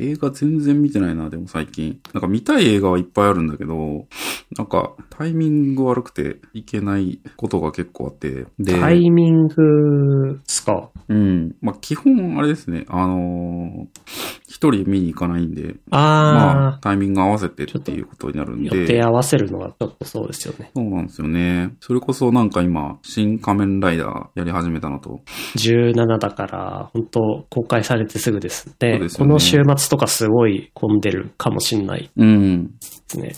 [0.00, 1.98] 映画全然見てないな、でも最近。
[2.14, 4.06] なんか見たい映画はいっぱいあるんだけど、
[4.56, 8.46] なんかタイミング悪くていけないことが結構あって。
[8.58, 10.90] で、タイミングですか？
[11.08, 11.56] うん。
[11.60, 13.86] まあ基本あれですね、あのー
[14.50, 18.80] 一人見に行かないんで、まああタイミング合わせてっていうことになるんー、で。
[18.80, 20.70] 予定合わせるのはちょっとそうですよね。
[20.74, 21.74] そうなんですよね。
[21.80, 25.20] それこそなんか今、新仮面ライダーやり始めたのと、
[25.56, 28.74] 17だから、本当公開されてすぐですね。
[28.80, 32.66] そうでねこの週末とかすごい混んでるかもしんないうん。
[32.66, 32.72] で
[33.08, 33.32] すね。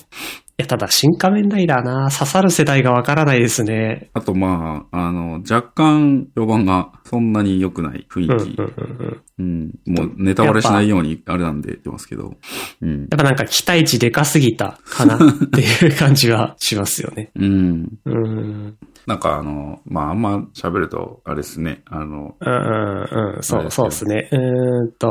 [0.60, 4.10] いや、ただ、新仮面ライダーな、刺さる世代がわからないですね。
[4.12, 8.56] あとまあ、あの、若干評判がそんなに良くない雰囲気。
[8.58, 9.74] うんうんうんうん。
[9.86, 9.94] うん。
[9.96, 12.34] もうネタバレしないようにあれなんで言ってますけど。
[12.82, 12.98] うん。
[12.98, 17.30] やっぱなんか期待値でかすぎたかなっていう感じはしますよね。
[17.36, 17.88] うん。
[18.05, 18.77] うん。
[19.10, 21.82] なんかあの、まああんま喋ると、あれですね。
[21.87, 23.42] あの、うんうんうん。
[23.42, 24.28] そう、そうですね。
[24.30, 25.09] うーんと、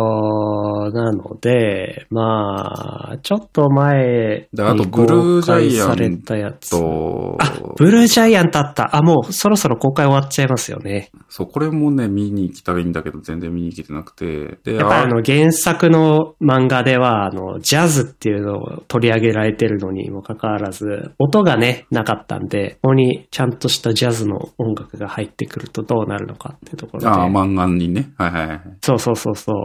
[0.93, 6.69] なので、まあ、ちょっと前であとにブルー公ジャイアン開されたやつ。
[6.69, 8.95] と、あ、ブルージャイアントあった。
[8.95, 11.11] あ、もうそろそろ公開終わっちゃいますよね。
[11.27, 14.59] そう、これもね、見に行きたいんだけど、全然見に行けてなくて。
[14.63, 27.07] で、やっぱりあの原作の漫画では、あの、ジャズっていうのを取り上げられてるのにもかかわらず、音がね、なかったんで、ここにちゃんとしたジャズの音楽が入ってくるとどうなるのかっていうところで。
[27.07, 28.11] ああ、漫画にね。
[28.17, 28.61] はいはいはい。
[28.81, 29.55] そうそうそうそう。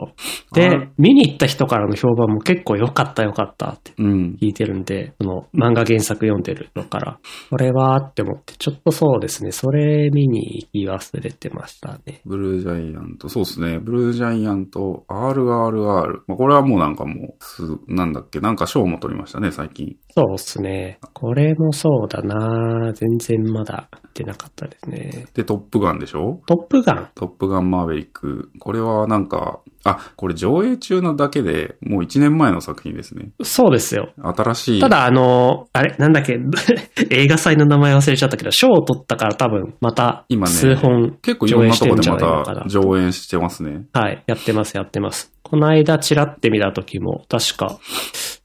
[0.53, 4.37] あで、見に行った人からの評判も結構良かった良かったってうん。
[4.41, 7.19] 聞いてるんで、その漫画原作読んでるのから、
[7.51, 12.21] これはって思って、ちょっとそうですね、それ見に行き忘れてましたね。
[12.25, 13.79] ブルージャイアント、そうですね。
[13.79, 16.23] ブルージャイアント、RRR。
[16.27, 19.97] まあ、これはもうなんかもう、す、なんだっけ、なんか賞も取りましたね、最近。
[20.11, 20.99] そうっすね。
[21.13, 25.27] これもそうだな全然まだ見てなかったですね。
[25.35, 26.41] で、トップガンでしょ？
[26.47, 27.09] トップガン？
[27.17, 28.51] トップガンマーヴェリック。
[28.61, 33.31] これはなんか、あ、これ上映中なだけで、もう1年前の作品ですね。
[33.43, 34.13] そうですよ。
[34.23, 34.81] 新しい。
[34.81, 36.39] ただあの、あれ、なんだっけ、
[37.11, 43.87] 映画祭の名前忘れちゃったけど、賞を取ったから多分また今ね数本結構いろんなとこでまたな上演してますね。
[43.93, 45.34] はい、やってます、やってます。
[45.45, 47.79] この間チラって見た時も、確か、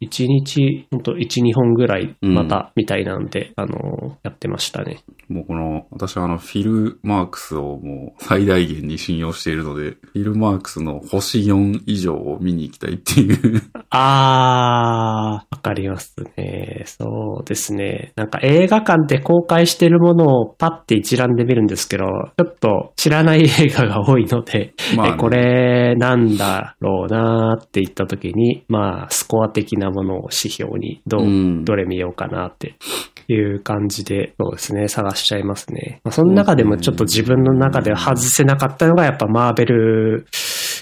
[0.01, 4.99] 1日、ほんと1、2本ぐらい、また、みたいなんで、あの、やってましたね。
[5.29, 13.61] もうこの、私はあの、フィルマークスをもう最大限に信用しているので、フィルマークスの星4以上を見に行きたいっていう。
[13.91, 16.83] あー、わかりますね。
[16.85, 18.11] そうですね。
[18.15, 22.05] なんか映画館で公開してるものをパッて一覧で見るんですけど、
[22.37, 32.75] ちょっと知らない映画が多いので、まあねえこれなんだろうなーって言った時に、まあ、スコア的なものを指標にどう、うんどれ見ようかなって
[33.27, 36.01] いう感じで、そうですね、探しちゃいますね。
[36.03, 40.25] まあ、その中でもちょっと自分の中で外せなかったのがやっぱマーベル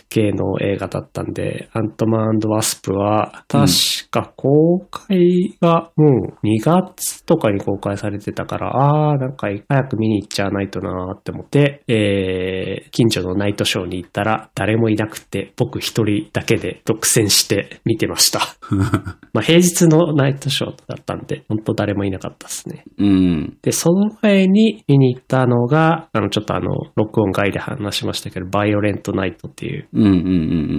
[0.09, 3.68] 系の映画だったんで、アントマンワスプは、確
[4.09, 18.39] か公開がもう2月とかに公開されてたから、あー、なんか早く見に行っちゃわないとなーって思って、えー、近所のナイトショーに行ったら誰もいなくて、僕一人だけで独占して見てました。
[19.34, 22.84] まあ平日のナイトショーだったんで、本当誰もいなかったですね。
[22.97, 23.57] うん。
[23.62, 29.88] で、その前に見に行ったのが、あの、ちょっとあの、録音外で話しましたけど、バイオレントナイトっていう。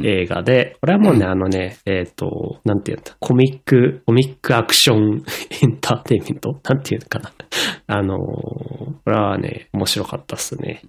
[0.04, 5.22] 映画で、これはもうね、あのね、えっ、と、なんていうんだ、コミック、コミックアクション
[5.62, 6.52] エンターテインメント？
[6.64, 7.32] なんていうのかな？
[7.86, 8.78] あのー
[9.08, 10.82] これはね、面白かったっすね。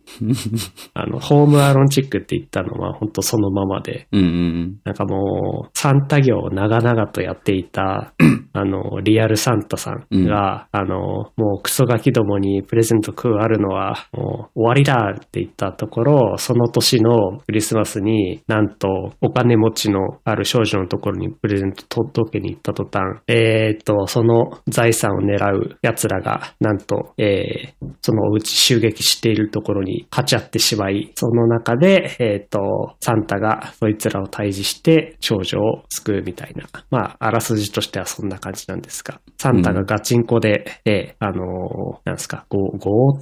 [0.94, 8.13] あの、ホームアロンチックって言ったのは本当そのままで、うんうんなんかもう、サンタ業を長々とやっていた、
[8.51, 10.97] あの、リアルサンタさんが、あの、
[11.38, 36.66] もうクソガキどもにプレゼント食うあるのは、もう終わりだって言ったところ、その年のクリスマスになんとお金持ちのある少女のところにプレゼント届けに行った途端、えーっと、その財産を狙う奴らが、なんと、えー、そのお家襲撃しているところに勝ち合ってしまい、その中で、えーっと、サンタがそいつらを退治して少女を救うみたいな。
[36.89, 42.60] まあ、あらすじとしてはそんな感じなんですが、サンタがガチンコで、えーあのーなんですか、強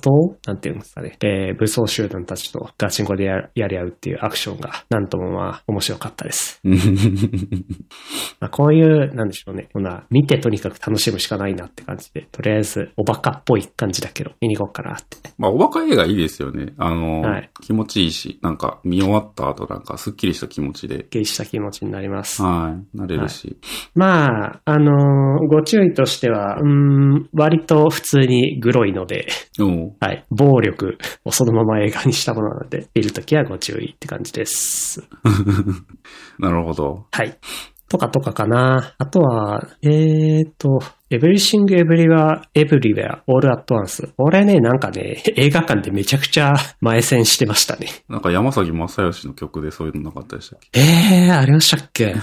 [0.02, 0.38] 盗？
[0.46, 1.18] なんていうんですかね。
[1.24, 6.60] えー武装集団たちとガチンコでやり合うっていうアクションが、なんともまあ、面白かったです。
[6.63, 6.75] うん。
[8.39, 9.69] まあ、こういう、なんでしょうね。
[9.74, 15.18] こんな、見てとにかく楽しむしかないなって感じで、とりあえず、おバカっぽい感じだけど、見に行こうかなって。
[15.38, 16.74] まあ、おバカ映画いいですよね。
[16.78, 22.42] あの、はい気持ちいいし、なんか見終わった後なんかスッキリした気持ちで、すっきりした気持ちになります。
[22.42, 23.57] はい、なれるし。
[23.95, 29.28] まあ、あのーご注意としては、うーん、割と普通にグロいので、
[30.00, 34.77] はい、暴力をそのまま映画にしたものなので、見るときはご注意って感じです。
[36.40, 37.06] なるほど。
[37.12, 37.38] はい。
[37.90, 38.96] とかとかかな。
[38.98, 40.80] あとは、えーと、
[41.10, 44.12] Everything Everywhere Everywhere All at Once。
[44.18, 47.88] 俺ね、なんかね、映画館でめちゃくちゃ前線してましたね。
[48.10, 50.82] なんか山崎正義の曲でそういうのなかったでしたっけ？
[50.82, 52.14] えー、ありましたっけ？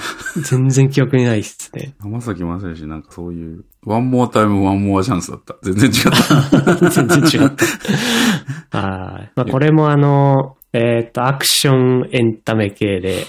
[0.43, 1.95] 全然記憶にないっすね。
[2.05, 5.57] 山崎正義なんかそういう、ワンモアタイムワンモアチャンスだった。
[5.63, 6.91] 全然違った。
[6.91, 7.51] 全然違っ
[8.71, 8.79] た。
[8.79, 9.33] はい。
[9.35, 13.27] まあ、これもあの、えっ、と、アクションエンタメ系で、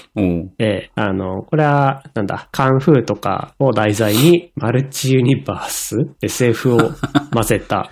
[0.58, 6.78] えーあの、これは、なんだ、カンフーとかを題材に、マルチユニバース ?SF を
[7.32, 7.88] 混ぜた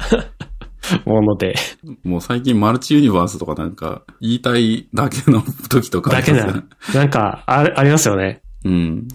[1.07, 1.55] もので、
[2.03, 5.41] もう最近マルチユニバースとかなんか言いたいだけの
[5.71, 8.43] 時とかあだけな、なんか、あありますよね。
[8.65, 9.09] うん。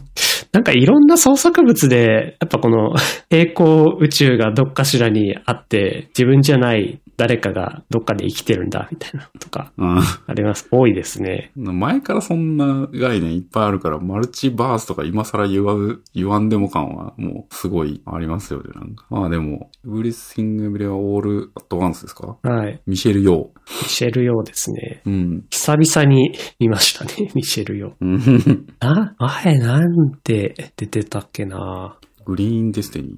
[0.53, 2.93] なんかいろんな創作物で、やっぱこの
[3.29, 10.69] 平行宇宙がどっかしらにあって、自分じゃない誰かがどっかで生きてるんだ、みたいなとか、ああります。
[10.71, 11.51] 多いですね。
[11.57, 19.05] 前からそんな概念いっぱいあるから、マルチバースとか今更言わう、言わんでも感はもうすごいありますよね、なんか。
[19.09, 22.37] まあでも、Everything Everywhere All at Once ですか？
[22.41, 22.81] はい。
[22.87, 23.51] ミシェル・ヨ
[23.83, 25.01] ミシェル・ヨーですね。
[25.05, 25.09] ー。
[25.09, 25.45] うん。
[25.49, 27.93] 久々に見ましたね、ミシェル・ヨー。
[27.99, 31.97] うん な、前なんて出てたっけな
[32.29, 33.15] グリーンデスティニー。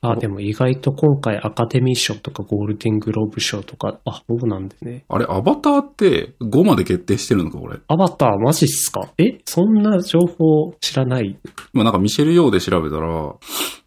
[0.00, 5.04] あ、でも意外と今回アカデミー賞とかゴールデングローブ賞とか、あ、そうなんですね。
[5.08, 7.78] あれ、アバターって5まで決定してるのか、これ？
[7.88, 9.12] アバターマジっすか？
[9.18, 11.38] えそんな情報知らない？
[11.74, 13.34] 今なんかミシェル・ヨーで調べたら、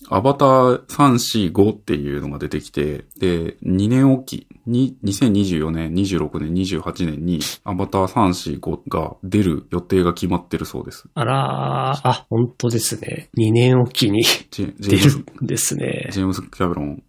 [0.09, 11.09] アバター3、4、5っていうのが出てきて、で、2年おき、に、2024年、26年、28年に、アバター3、4、5が出る予定が決まってるそうです。
[11.15, 13.29] あらー、あ、本当ですね。
[13.37, 14.65] 2年おきに出
[14.97, 16.09] るんですね。
[16.11, 17.03] ジェームス・キャメロン。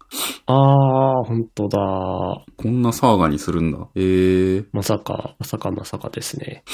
[0.47, 1.79] あー、本当だ。
[2.57, 3.89] こんなサーガにするんだ。
[3.95, 6.65] えー、まさか、まさかまさかですね。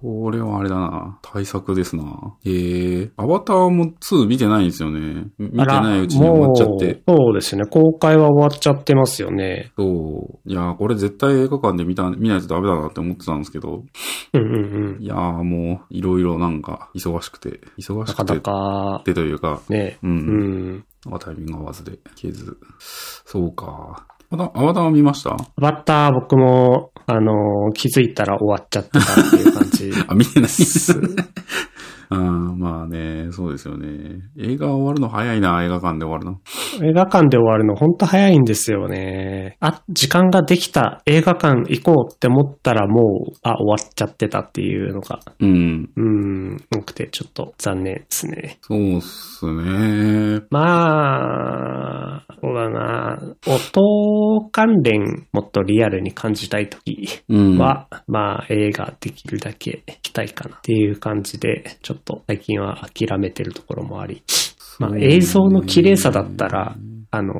[0.00, 1.18] これはあれだな。
[1.22, 2.04] 対策ですな。
[2.44, 5.26] えー、アバターも2見てないんですよね。
[5.38, 7.02] 見てないうちに終わっちゃって。
[7.08, 7.64] そうですね。
[7.66, 9.72] 公開は終わっちゃってますよね。
[9.76, 10.38] そう。
[10.44, 13.84] いやー、これ絶対映画館で見た、見ないとダメだなって思ってたんですけど、
[14.32, 15.02] うんうんうん。
[15.02, 19.98] いやーもう、いろいろなんか、忙しくて、忙しくてなかなかっ、てというか、ね。
[20.02, 20.06] う。
[20.06, 20.84] うんん。
[21.06, 22.58] なんかタイミング合わずで、消えず。
[22.78, 24.06] そうか。
[24.30, 25.36] アバター、アバターは見ました？
[25.56, 30.48] バッター僕も、あのー気づいたら終わっちゃってたっていう感じ あ、見てないで。
[30.48, 31.00] す。
[32.08, 34.20] あーまあね、そうですよね。
[34.38, 36.40] 映画終わるの早いな、映画館で終わるの。
[36.88, 39.56] 映画館で終わるのほんと早いんですよね。
[39.60, 45.90] あ、時間ができた映画館行こうって思ったらもう、あ、終わっちゃってたっていうのが、うん。
[45.96, 48.58] うん、多くてちょっと残念ですね。
[48.62, 50.42] そうっすね。
[50.50, 53.18] まあ、そうだな。
[53.46, 57.58] 音関連もっとリアルに感じたいときうん。
[57.58, 61.95] は、まあ映画できるだけ行きたいかなっていう感じで、ちょっと
[62.26, 64.22] 最近は諦めてるところもあり。
[64.78, 66.76] まあ映像の綺麗さだったら、
[67.10, 67.34] あの、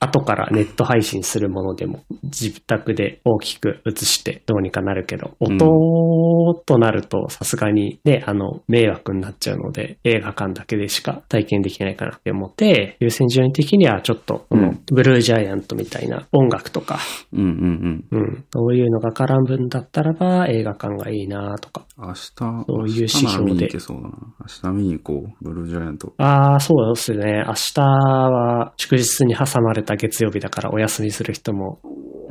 [0.00, 5.56] 後からネット配信するものでも自宅で大きく映してどうにかなるけど、うん。
[5.56, 14.80] 音となるとさすがにね、あの、迷惑になっちゃうので、映画館だけでしか体験できないかなって思って、優先順位的にはちょっと、このうん。
[14.86, 16.98] ブルージャイアントみたいな音楽とか、
[17.32, 18.04] うんうん。
[18.10, 21.84] うん、そういうのが絡むんだったらば映画館がいいなとか。
[21.98, 22.06] うん。
[22.06, 24.08] 明日、そういう指標で明日見に行けそうだな。
[24.40, 25.44] 明日見に行こう。
[25.44, 26.12] ブルージャイアント。
[26.18, 27.44] ああ、そうですね。
[27.46, 31.80] 明日は祝日に挟まれた月曜日だからお休みする人も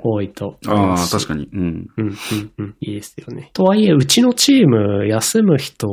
[0.03, 1.25] 多いと思いああ、ますし。
[1.25, 1.49] 確かに。
[1.53, 1.87] うん。
[1.97, 2.15] うん、うん、
[2.57, 2.75] うん。
[2.81, 3.51] いいですよね。
[3.53, 5.87] とはいえ、うちのチーム、休む人、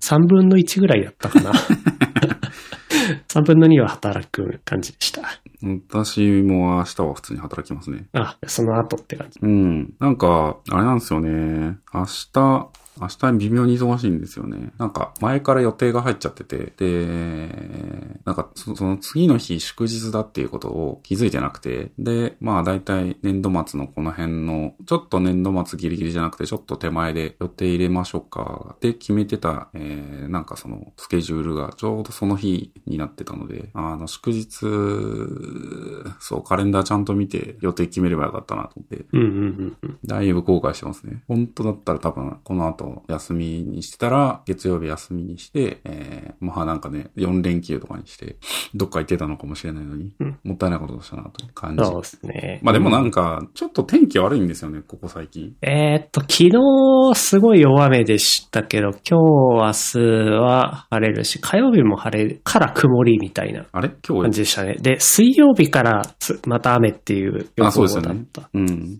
[0.00, 1.52] 3分の1ぐらいだったかな。
[3.28, 5.22] 3分の2は働く感じでした。
[5.90, 8.06] 私も明日は普通に働きますね。
[8.12, 9.40] あ、その後って感じ。
[9.42, 9.94] うん。
[9.98, 11.78] なんか、あれなんですよね。
[11.92, 12.68] 明日、
[13.00, 14.72] 明日微妙に忙しいんですよね。
[14.78, 17.06] なんか、前から予定が入っちゃってて、で、
[18.24, 34.48] なんかそ、その次の日祝日だっていうことを気づいてなくて、で、まあ大体年度末のこの辺の、ちょっと年度末ギリギリじゃなくて、ちょっと手前で予定入れましょうかって決めてた、えー、なんかそのスケジュールがちょうどその日になってたので、あの、祝日、
[36.20, 39.98] そう、カレンダーちゃんと見て予定決めればよかったなと思って、うんうんうんうん。
[40.04, 41.22] だいぶ後悔してますね。
[41.28, 48.36] 本当だったら多分、この後、と休みにしてたら、月曜日休みにして、えー、まあなんかね、4連休とかにして、
[48.74, 51.84] どっか行ってたのかもしれないのに、うんもったいないことをしたなという感じ。
[51.84, 52.60] そうですね。
[52.62, 55.54] まあでもなんか、ちょっと天気悪いんですよね、ここ最近。
[55.62, 56.50] えーっと、昨日
[57.14, 63.90] すごい大雨でしたけど、今日、明日は晴れるし、火曜日も晴れから曇りみたいなあれ？
[64.06, 64.76] 今日、感じでしたね。
[64.80, 68.50] で、水曜日からつまた雨っていう予あ、そう報ですよねだった。。
[68.54, 68.98] うん。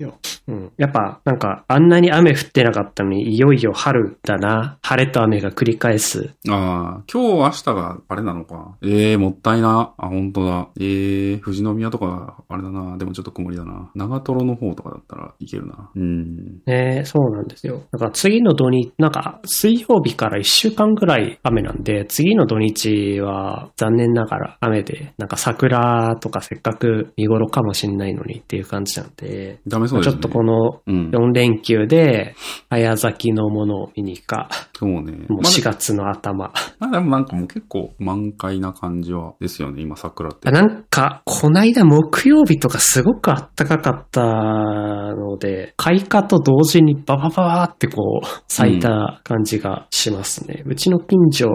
[0.48, 0.72] うん。
[0.76, 4.78] やっぱ、なんか、あんなに雨降ってなかったのに、いよいよ春だな。
[4.82, 6.34] 晴れと雨が繰り返す。
[6.48, 8.76] ああ、今日明日があれなのか。
[8.82, 9.94] ええもったいな。
[9.96, 10.68] あ、本当だ。
[10.80, 12.96] ええ富士宮とか、あれだな。
[12.96, 13.90] でもちょっと曇りだな。
[13.94, 15.90] 長瀞の方とかだったらいけるな。
[15.94, 16.60] うん。
[16.66, 17.82] ねそうなんですよ。
[17.92, 30.12] だから次の土日、なんか、水曜日から1週間ぐらい雨なんで、次の土日は残念ながら雨で、なんか桜とかせっかく見頃かもしんないのにっていう感じなんで、ダメそうですね。
[30.12, 31.10] ちょっとこのうん。
[31.10, 32.34] 4連休で、
[32.70, 34.48] 早咲きのものを見に行くか、
[34.78, 35.12] そうね。
[35.28, 36.52] もうまあ4月の頭。
[36.78, 40.50] まあでもなんかもう結構満開な感じはですよね、今桜って。
[40.50, 50.62] なんか、こないだ木曜日とかすごく暖かかったので、開花と同時にババババーってこう、咲いた感じがしますね。
[50.66, 51.48] うちの近所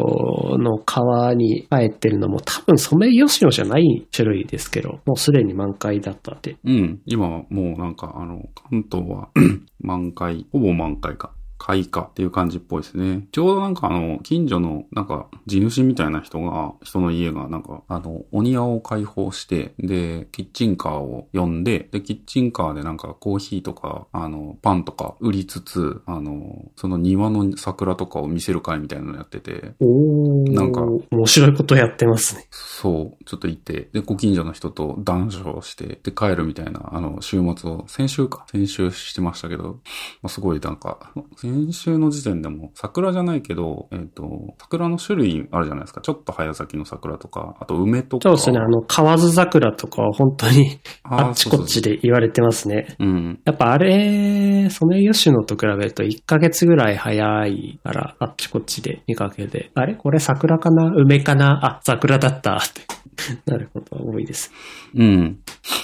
[0.58, 6.58] の川に生えてるのも多分ソメイヨシノじゃない種類ですけど、もうすでに満開だったって。
[6.66, 7.00] うん。
[7.06, 9.30] 今はもうなんかあの、関東は
[9.80, 11.32] 満開、ほぼ満開か。
[11.64, 13.26] 開花っていう感じっぽいですね。
[13.32, 30.54] ちょうどなんかあの、近所のなんか地主みたいな人が、人の家がなんかあの、お庭を開放して、で、キッチンカーを呼んで、で、キッチンカーでなんかコーヒーとか、あの、パンとか売りつつ、あの、その庭の桜とかを見せる会みたいなのやってて、おー。
[30.54, 32.46] なんか面白いことやってますね。
[32.52, 39.80] そう、ちょっと行って、で、ご近所の人と談笑して、で、帰るみたいな、あの、週末を、先週か、先週してましたけど、
[40.22, 44.24] まあ、すごいなんか、先週の時点でも、桜じゃないけど、えっ、と、
[44.60, 46.02] 桜の種類あるじゃないですか。
[46.02, 48.30] ちょっと早咲きの桜とか、あと梅とか。
[48.30, 52.96] そうですね、あの、河津桜とかは本当にあっちこっちで言われてますね。
[53.00, 53.40] うん。
[53.46, 59.96] やっぱあれ、ソメイヨシノと比べると1ヶ月ぐらい早いから、あっちこっちで見かけて、あれ？
[59.96, 60.92] これ桜かな？
[60.96, 61.60] 梅かな？
[61.66, 62.82] あ、桜だったって
[63.46, 64.52] なることが多いです。
[64.96, 65.40] うん。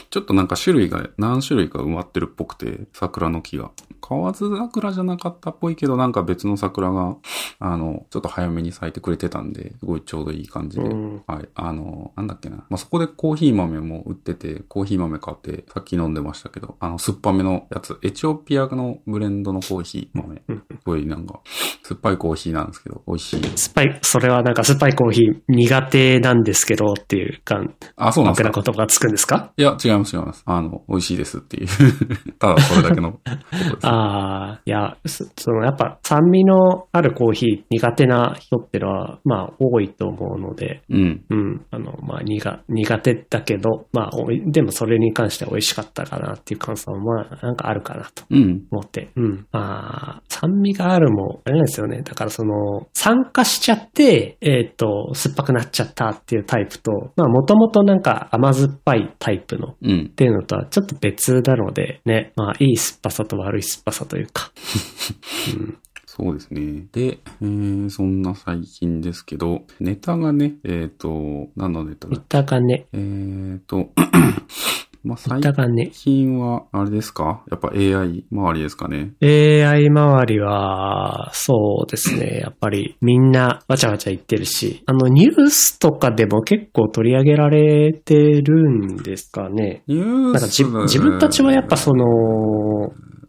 [0.10, 3.72] ちょっとなんか種類が何種類か埋まってるっぽくて、桜の木が。
[4.02, 7.18] 河津桜じゃなかったっぽいけど、なんか別の桜が、
[7.60, 10.86] あの、ちょっと早めに咲いてくれてたんで、すごいちょうどいい感じで。
[10.86, 11.50] うんはい。
[11.54, 12.58] あの、なんだっけな。
[12.58, 20.42] まあ、そこでコーヒー豆も売ってて、コーヒー豆買って、さっき飲んでましたけど、あの、酸っぱめのやつ、エチオピアのブレンドのコーヒー豆。
[20.48, 21.42] うんすごいなんか、
[21.84, 23.44] 酸っぱいコーヒーなんですけど、美味しい。
[23.56, 27.62] スパイ、それはなんかスパイコーヒー苦手なんですけどっていうか、
[27.96, 28.50] あ、そうなんですか？
[28.50, 29.52] 楽な言葉がつくんですか？
[29.58, 30.44] いや、違います、違います。
[30.46, 31.68] あの、美味しいですっていう。
[32.40, 33.38] ただそれだけのことで
[33.82, 33.86] す。
[33.88, 41.22] ああ、いや、そそのやっぱ酸味のあるコーヒー苦手な人ってのは、まあ多いと思うので、うん。
[41.30, 41.66] うん。
[41.72, 44.10] あの、まあ、苦、苦手だけど、まあ、
[44.48, 48.64] でもそれに関しては美味しかったかなっていう感想は、まあ、なんかあるかなとうん。
[48.72, 49.10] 思って。
[49.16, 49.46] うん。
[49.52, 52.02] まあ、酸味があるも、あれなんですよね。
[52.02, 60.10] だからその、酸化しちゃって、えっ、と、酸っぱくなっちゃったっていうタイプと、まあ、もともとなんか甘酸っぱいタイプのうんっ。
[60.10, 64.52] ていうのとはちょっと別なので、ね、まあ、いい酸っぱさと悪い酸っぱさというか。
[65.58, 65.78] うん。
[66.06, 66.86] そうですね。
[66.92, 72.44] で、えー、そんな最近ですけど、ネタがね、えっ、と、何のネタだいた？
[72.44, 73.92] がね、えーと、
[75.04, 75.90] まあ、い最。
[75.92, 77.44] 近は、あれですか？
[77.50, 82.40] やっぱ AI 周りですかね？AI 周りは、そうですね。
[82.42, 89.84] やっぱりみんなわちゃわちゃ言ってるし、あのニュースとかでも結構取り上げられてるんですかね。
[89.88, 90.64] ニューなんか自
[91.00, 92.06] 分たちはやっぱその、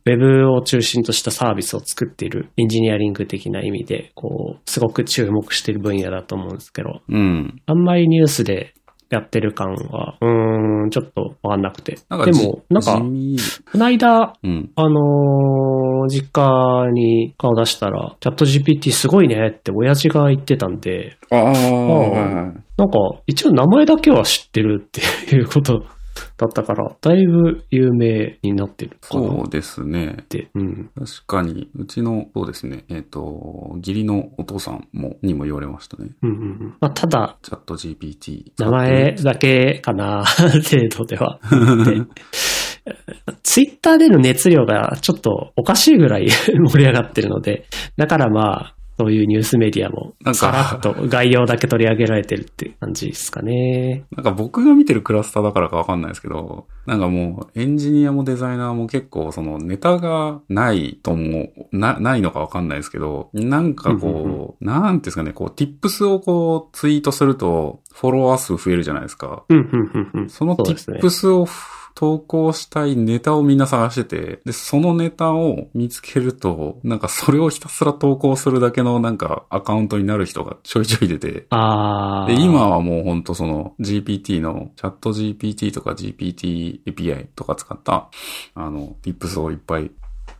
[0.07, 7.61] ウェブを中心としたサービスを作っているエンジニアリング的な意味で、こう、すごく注目している分野だと思うんですけど、うん。
[7.67, 8.73] あんまりニュースで
[9.11, 11.99] やってる感は、うーん、ちょっとわかんなくて。
[12.25, 12.99] でも、なんか
[13.73, 14.71] この間、うん。
[14.76, 21.43] あのー実家に顔出したら、チャット GPT すごいねって親父が言ってたんで、ああ、
[22.76, 25.85] なんか一応名前だけは知ってるっていうこと
[26.40, 30.25] だったから、だいぶ有名になってるかなっそうですね。
[30.30, 30.49] て。
[30.54, 30.90] うん。
[30.94, 36.12] 確かに、うちの、そうですね、えっ、と、義理のお父さんも、にも言われましたね。
[36.23, 36.76] うんうんうん。
[36.80, 38.52] まあ、ただ、チャット GPT。
[38.59, 40.25] 名前だけかな、
[40.64, 41.38] 程度では。
[41.85, 42.06] で
[43.42, 46.30] ツイッターでの熱量がちょっとおかしいぐらい
[46.70, 47.66] 盛り上がってるので、
[47.99, 54.04] だからまあ、そういうニュースメディアもなんかさらっと概要だけ取り上げられてるって感じですかね。
[54.14, 69.45] なんか僕が見てるクラスターだからかわかんないですけど、なんかもうエンジニアもデザイナーも結構そのネタがないとも、な、ないのかわかんないですけど、なんかこう、なんていうんですかね、こう、tips をこうツイートするとフォロワー数増えるじゃないですか。
[70.28, 71.47] その tips を
[72.00, 82.35] 投稿したいネタをみんな探してて、で、そのネタを見つけると、なんかそれをひたすら投稿するだけのなんかアカウントになる人がちょいちょい出て、あー。
[82.35, 88.09] で、今はもうほんとその GPT のチャット GPT とか GPT API とか使った、
[88.54, 89.90] あの、tips をいっぱい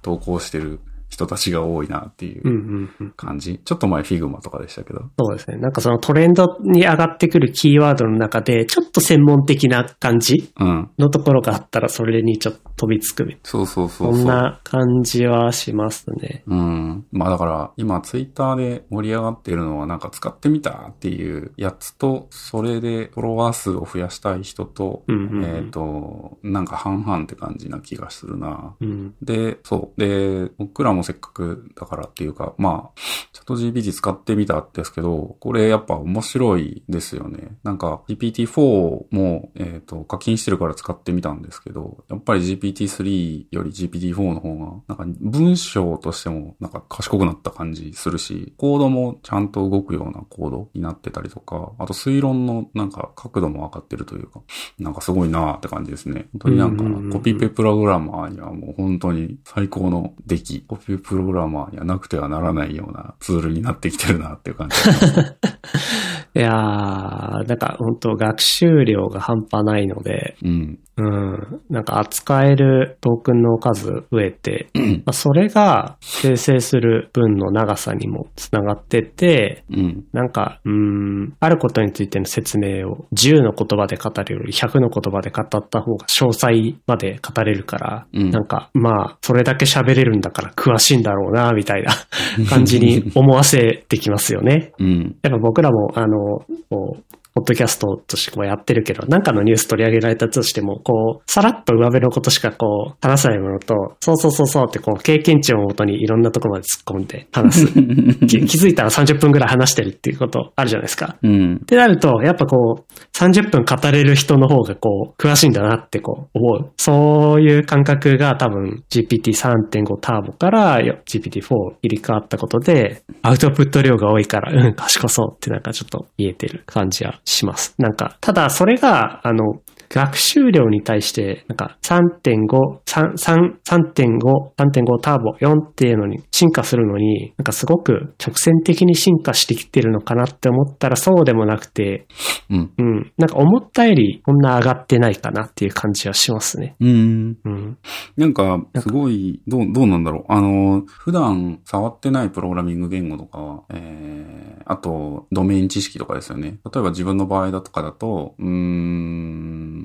[0.00, 0.81] 投稿してる
[1.21, 3.11] 人たちが多いなっていううん、うん、うん。
[3.12, 3.61] 感じ。
[3.62, 5.00] ちょっと前 Figma とかでしたけど。
[5.19, 5.59] そうですね。
[5.59, 10.91] なんかそのトレンドに上がってくるキーワードの中で、ちょっと専門的な感じうん。
[10.99, 14.11] のところがあったら、それにちょっと飛びつくみたいそうそうそな。
[14.11, 14.23] うそう。
[14.23, 16.43] そんな感じはしますね。
[16.47, 17.07] うん。
[17.12, 28.75] まあだから、今ツイッターで盛り上がっているのはなんか使ってみたっていうやつと、それでフォロワー数を増やしたい人と、うんうんうんえっ、と、なんか半々って感じな気がするな。
[28.81, 29.15] うん。
[29.23, 30.00] で、そう。
[30.00, 33.00] で、僕らもせっかくだからっていうか、まあ、
[33.33, 37.57] チャット GPT 使ってみたんですけど、これやっぱ面白いですよね。
[37.64, 44.55] なんか GPT-4 も、えっ、と、課金してるから使ってみたんですけど、やっぱり GPT-3 より GPT-4 の方
[44.87, 54.43] が、なんか文章としてもなんか賢くなった感じするし、コードもちゃんと動くようなコードになってたりとか、あと推論のなんか角度も上がってるというか、
[54.79, 56.29] なんかすごいなーって感じですね。
[56.33, 64.76] 本当になんかコピペプログラマーにはもう本当に最高の出来、コピペプログラマーにはなくてはならないようなツールになってきてるなっていう感じ。
[66.35, 70.79] いやー、なんか本当学習量が半端ないので、うん。
[70.97, 71.61] うん。
[71.71, 80.05] なんか扱えるトークンの数増えて、まあ、それが生成する文の長さにもつながってて、うん。
[80.13, 91.93] なんか、うん、あることについての説明を10の言葉で語るより100の言葉で語った方が詳細まで語れるから、うんなんか、まあ、それだけ喋れるんだから詳しいんだろうな、みたいな
[92.49, 94.73] 感じに思わせてきますよね。
[94.79, 95.17] うん。
[95.23, 96.20] やっぱ僕らも、あの、
[96.69, 108.27] こう、ポッドキャストとしてこうやってるけど、なんかのニュース取り上げられたとしても、こう、さらっと上辺のことしかこう、話さないものと、そうそうそうそうってこう、経験値をもとにいろんなところまで突っ込んで話す。
[108.27, 111.17] 気 気づいたら30分ぐらい話してるっていうことあるじゃないですか。
[111.23, 111.65] うんっ。
[111.65, 116.71] てなると、やっぱこう、30分語れる人の方がこう、詳しいんだなってこう、思う。
[116.77, 127.75] そういう感覚が多分 GPT3.5 ターボからよ GPT4 入り替わったことで、アウトプット量が多いから、うん、賢そうってなんかちょっと見えてる感じはします。
[127.79, 132.46] なんか、ただそれが、あの、学習量に対して、なんか3.5、
[132.87, 142.07] 3 3 3.5、3.5ターボ、4っていうのに進化するのに、なんかすごく直線的に進化してきてるのかなって思ったらそうでもなくて、
[142.50, 142.72] うん。
[142.79, 143.12] うん。
[143.18, 146.76] なんか思ったよりこんな上がってないかなっていう感じはしますね。
[146.79, 147.38] うん。
[147.44, 147.79] うん。
[148.16, 150.24] なんか、すごい、どう、どうなんだろう。
[150.29, 156.59] あの、普段触ってないプログラミング言語とか、えー、あと、ドメイン知識とかですよね。
[156.72, 159.80] 例えば自分の場合だとかだと、うーん、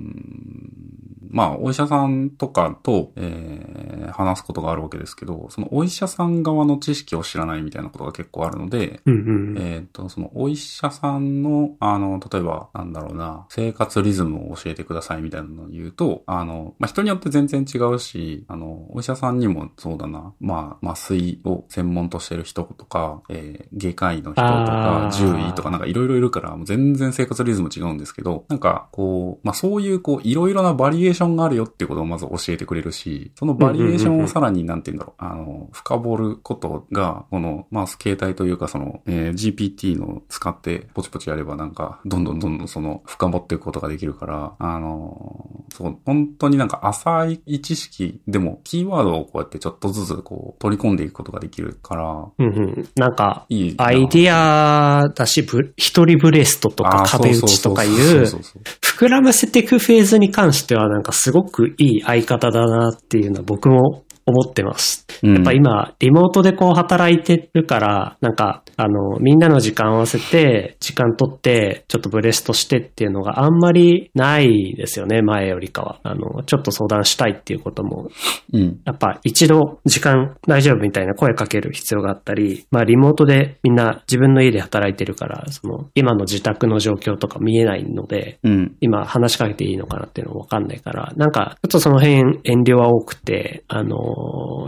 [1.30, 9.18] まあ、お医者さんとかと、えー、話すことがあるわけですけど、そのお医者さん側の知識を知らないみたいなことが結構あるので、うんう
[9.54, 9.58] ん。
[9.58, 52.90] えっ、と、そのお医者さんの、あの、例えば、なんだろうな、生活リズムを教えてくださいみたいなのを言うと、あの、まあ、人によって全然違うし、あの、お医者さんにもそうだな、まあ、麻酔を専門としてる人とか、えー外科医の人とか獣医とかなんかいろいろいるから、もう全然生活リズム違うんですけど、なんか、こう、まあ、そういう、こう、いろいろなバリエーションがあるよっていうことをまず教えてくれるし、そのバリエーションをさらに、なんて言うんだろう、あの、深掘ることが、この、まあ、携帯というか、その、えー GPT の使ってポチポチやればなんか、どんどんどんどんその、深掘っていくことができるから、あの、そう、本当になんか浅い知識でも、キーワードをこうやってちょっとずつこう、取り込んでいくことができるから、うんうん。
[52.96, 53.86] なんか、いいな。
[53.86, 58.42] アイディアだし、ブ一人ブレストとか壁打ちとかいそう
[58.82, 65.06] 膨らませていくフェーズに関してはなんかすごくいい相方だなっていうのは僕も思ってます。
[65.24, 76.00] うんやっぱ今、リモートでこう働いてるから、なんか、あの、みんなの時間合わせて、時間取って、ちょっとブレストしてっていうのがあんまりないですよね、前よりかは。
[76.04, 78.10] あの、ちょっと相談したいっていうことも
[78.54, 78.80] うん。
[78.86, 88.76] やっぱ一度時間大丈夫みたいな声かける必要があったり、まあリモートでみんな自分の家で働いてるから、その今の自宅の状況とか見えないので、うん。
[88.82, 94.15] 今話しかけていいのかなっていうのもわかんないから、なんかちょっとその辺遠慮は多くて、あの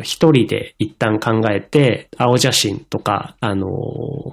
[0.03, 3.67] 一人で一旦考えて、青写真とか、あの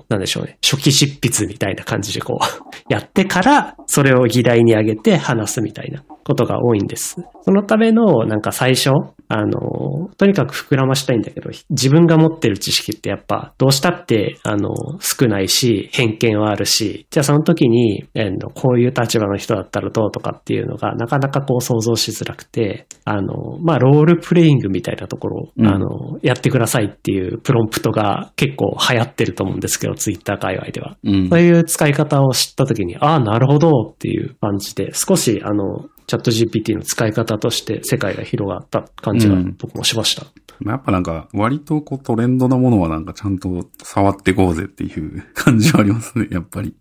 [0.08, 6.02] なんでしょうね、初期執筆みたいな感じでこう、やってから、それを議題に上げて話すみたいな。
[6.24, 7.16] ことが多いんです。
[7.42, 8.90] そのための、なんか最初、
[9.28, 30.96] あのーとにかく膨らましたいんだけど、自分が持ってる知識ってやっぱ、どうしたって、あの、少ないし、偏見はあるし、じゃあその時に、えーのこういう立場の人だったらどうとかっていうのが、なかなかこう想像しづらくて、あの、まあ、ロールプレイングみたいなところを、うんあの、やってくださいっていうプロンプトが結構流行ってると思うんですけど、ツイッター界隈では。
[31.04, 40.26] うんそういう使い方を知った時に、ああ、なるほどっていう感じで、少しあの、チャット GPT の使い方として世界が広がった感じがうん僕もしました。
[40.64, 46.74] やっぱなんか、割とこうトレンドなものはなんかちゃんと触っていこうぜっていう感じはありますね、やっぱり。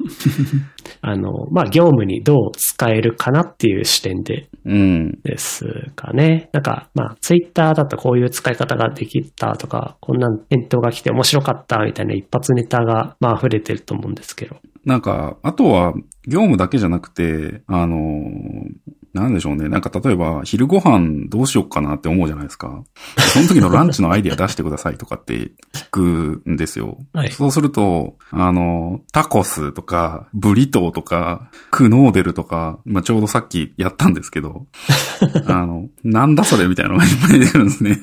[1.01, 5.19] あの、まあ、業務にどう使えるかなっていう視点でうん。
[5.23, 6.49] ですかね。
[6.53, 14.57] なんか、まあ、ツイッターだとこういう使い方ができたとか、こんな返答が来て面白かったみたいな一発ネタが、まあ、溢れてると思うんですけど。
[14.85, 15.93] なんか、あとは、
[16.27, 19.69] 業務だけじゃなくて、あのーなんでしょうね。
[19.69, 22.83] なんか例えば、昼ご飯どうしよっかなって思うじゃないですか。
[23.33, 26.01] その時のランチのアイディア出してくださいとかって聞く
[26.49, 26.97] んですよ。
[27.13, 34.65] はいそうすると、あの、タコスとか、ブリトーとか、クノーデルとか、まあ、ちょうどさっきやったんですけど、
[35.47, 38.01] あの、なんだそれみたいなのがいっぱい出るんですね。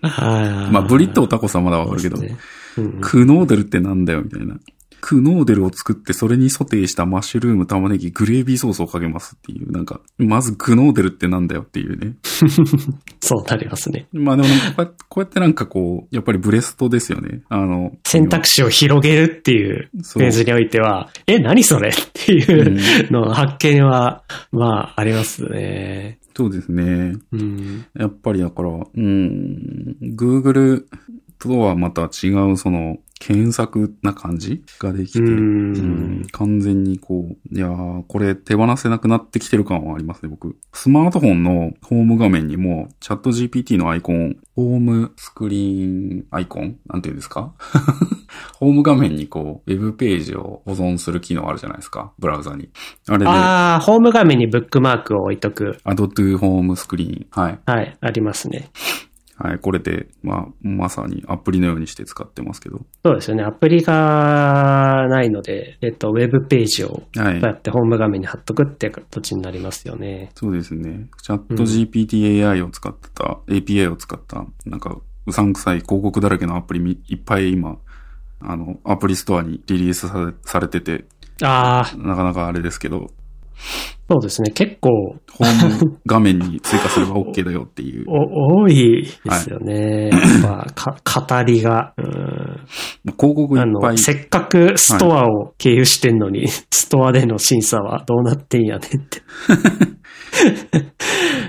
[0.00, 4.56] ま まあ、ブリトータコスはまだわかるけど、ねうんうんクノーデルってなんだよみたいな。
[5.06, 12.14] クノーデルを作ってそれにソテーしたマッシュルーム、玉ねぎ、グレービーソースをかけますっていう、なんか、まずクノーデルってなんだよっていうね。
[13.20, 14.06] そうなりますね。
[14.14, 17.42] まあでもこうやってこうやってなんかこう、やっぱりブレストですよね。
[17.50, 26.18] あの、選択肢を広げるっていうフそうェーズにおいては、え、何それっていうの発見は、まあ、ありますね。
[26.34, 27.12] そうですね。
[27.30, 27.84] うん。
[27.94, 30.84] やっぱりだから、うん、Google
[31.38, 35.20] とはまた違うその、検索な感じができて、
[36.32, 40.58] 完全にこう、いやー、これ手放せなくなってきてる感はありますね、僕。
[40.74, 47.54] スマートフォンのホーム画面にも、チャット GPT のアイコン、ホームスクリーンアイコンなんていうんですか？
[48.60, 52.68] ホーム画面にこう、ウェブページを保存する機能あるじゃないですか、ブラウザに。
[53.08, 55.78] あれで、ああ、ホーム画面にブックマークを置いとく。
[55.84, 57.42] アドトゥホームスクリーン。
[57.42, 57.58] はい。
[57.64, 58.68] はい、ありますね。
[59.36, 59.58] はい。
[59.58, 62.80] これで、まあ、まさにアプリのようにして使ってますけど。
[63.04, 63.42] そうですよね。
[63.42, 67.46] アプリがないので、えっと、ウェブページを、はいこう。
[67.46, 70.30] やってホーム画面に貼っとくって形になりますよね。
[70.34, 71.08] そうですね。
[71.22, 77.78] チャット GPTAI を使った、API を使った、なんか、うさんくさい広告だらけのアプリみいっぱい今、
[78.40, 81.06] あの、アプリストアにリリースされされてて、
[81.42, 83.10] ああ、なかなかあれですけど、
[84.10, 84.50] そうですね。
[84.50, 88.04] 結構、ホーム画面に追加すれば OK だよっていう。
[88.10, 90.10] お多いですよね。
[90.10, 90.20] やっ
[90.74, 91.94] ぱか、語りが。
[91.96, 92.44] うん
[93.18, 93.98] 広告いあっぱいの、。
[93.98, 99.18] せっかくストアを経由してんのに、ストアでの審査はどうなってんやねんって。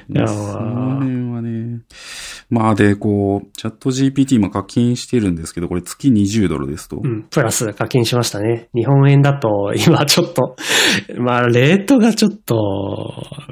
[0.08, 1.82] いやその辺はね。
[2.50, 7.00] まあで、こう、チャット GPT 今課金してるんですけど、これ月20ドルですと。
[7.04, 8.70] うん、プラス課金しましたね。
[8.76, 10.56] 日本円だと、今ちょっと、
[11.18, 12.56] まあ、レートがちょっと、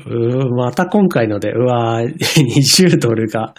[0.06, 2.14] うーまた今回ので、うわー
[2.86, 3.54] 20ドルが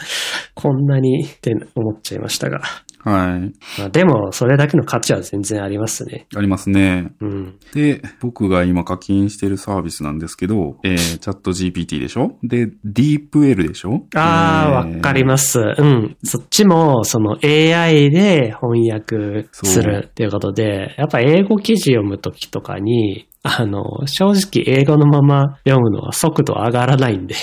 [0.54, 2.60] こんなにって思っちゃいましたが。
[3.04, 3.52] はい。
[3.78, 6.26] まあ、でも、それだけの価値は全然ありますね。
[6.34, 7.12] ありますね。
[7.20, 7.58] うん。
[7.74, 12.38] で、僕が今課金してるサービスなんですけど、えー、チャット GPT でしょ？
[12.42, 14.06] で、DeepL でしょ？
[14.14, 15.24] ああ、わ、かりす。
[15.26, 15.60] ます。
[15.60, 16.16] うん。
[16.24, 27.34] そっちも、その AI で翻訳するっていうことで、やっぱ英語記事読むときとかに、あの、正直英語のまま読むのは速度上がらないんで。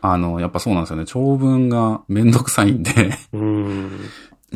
[0.00, 1.04] あの、やっぱそうなんですよね。
[1.06, 2.90] 長文がめんどくさいんで、
[3.32, 3.90] うん。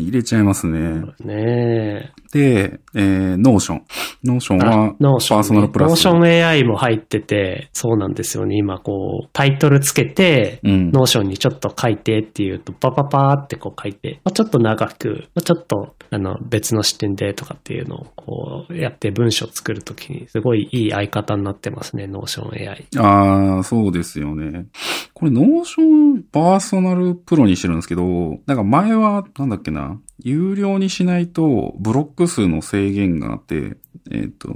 [0.03, 1.03] 入れちゃいますね。
[1.21, 3.81] ねで、えー、Notion。
[4.25, 4.69] Notion え。
[4.69, 5.91] は、 Notion、パーソナルプラス。
[5.91, 8.57] ノーション AI も入ってて、そうなんですよね。
[8.57, 10.91] 今こう、タイトルつけて、うん。
[10.91, 22.87] Notion にちょっと書いてっていうと、パパパーってこう書いて、まあちょっと長く、まあちょっと、あの、別の視点でとかっていうのをこう、やって文章作るときに、すごいいい相方になってますね、ノーション AI。
[22.99, 24.67] ああ、そうですよね。
[25.15, 28.05] これ、 Notion パーソナルプロにしてるんですけど、
[28.47, 33.77] なんか前は、なんだっけな、有料にしないと、ブロック数の制限があって、
[34.11, 34.53] えっ、と、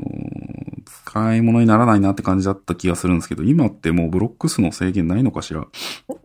[0.85, 5.67] 使い物にならないなって感じだった気がするんですけど、今ってもうブロック数の制限ないのかしら？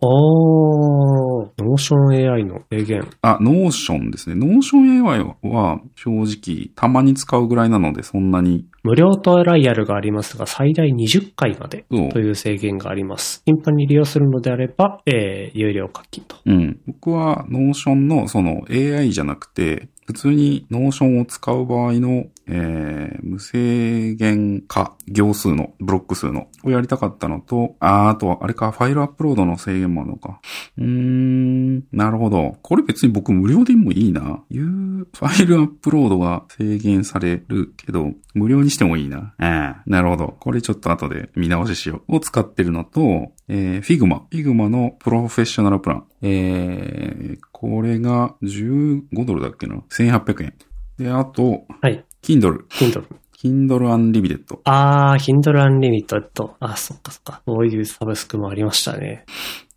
[0.01, 3.07] おー、 Notion AI の制限。
[3.21, 4.35] あ、 Notion ですね。
[4.35, 13.41] ノーション AI は正直たまに使うぐらいなのでそんなに無料トライアルがありますが、最大20回までという制限があります。
[13.45, 16.37] 頻繁に利用するのであれば、えー有料課金と。
[16.45, 16.79] うん。
[16.87, 30.39] 僕は、 Notion の、その AI じゃなくて、普通に Notion を使う場合の、えー、無制限化行数の、ブロック数の、をやりたかったのと、あーあとは、あれか、ファイルアップロードの制限もあるのか。
[30.77, 32.57] うーん、なるほど。
[32.61, 34.43] これ別に僕無料でもいいな。
[34.49, 39.33] いう、ファイルアップロードが制限されるけど、無料にしてもいいな。
[39.37, 40.35] ああ、なるほど。
[40.39, 42.15] これちょっと後で見直ししよう。
[42.15, 44.21] を使ってるのと、えー、Figma。
[44.31, 46.05] Figma のプロフェッショナルプラン。
[46.21, 50.53] えー、これが15ドルだっけな ?1800 円。
[50.97, 52.03] で、あと、はい。
[52.27, 52.67] Kindle。
[52.67, 53.05] Kindle。
[53.41, 54.59] Kindle Unlimited。
[54.65, 56.55] あー、Kindle Unlimited。
[56.59, 57.41] あ、そっかそっか。
[57.47, 59.23] そういうサブスクもありましたね。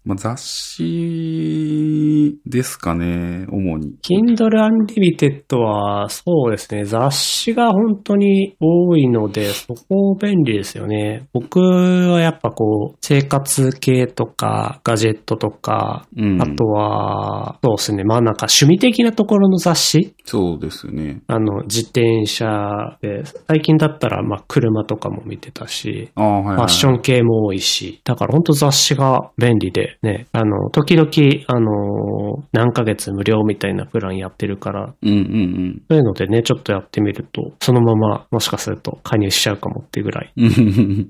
[0.02, 3.96] まあ、雑誌ですかね、主に。
[4.02, 11.28] Kindle Unlimited は、そうですね、雑誌が本当に多いので、そこ便利ですよね。
[11.34, 16.40] 僕はやっぱこう、生活系とか、ガジェットとか、うん。
[16.40, 20.14] あとは、そうですね、まあなんか趣味的なところの雑誌？
[20.24, 21.20] そうですね。
[21.26, 26.42] あの、自転車で、最近だったら、まあ車とかも見てたし、はい、はい。
[26.56, 31.10] ファッション系も多いし、だから本当雑誌が便利でね、あの、時々、
[31.46, 40.44] あの、何ヶ月無料みたいなプランやってるから、うんうんそういうのでね、ちょっとやってみると、そのままもしかすると加入しちゃうかもっていうぐらいうん。
[40.44, 40.50] うん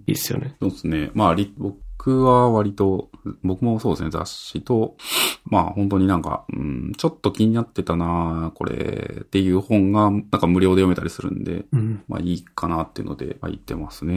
[0.07, 0.55] いいですよね。
[0.61, 1.11] そうですね。
[1.15, 1.53] まあ、り
[2.01, 3.11] 僕は割と、
[3.45, 4.97] 僕もそうですね、雑誌と、
[5.45, 12.03] まあ本当になんか、うん、ちょっと気になってたなこれっていう本が、なんか無料で読めたりするんで、うん。
[12.09, 14.15] まあいいかなっていうので入ってますね。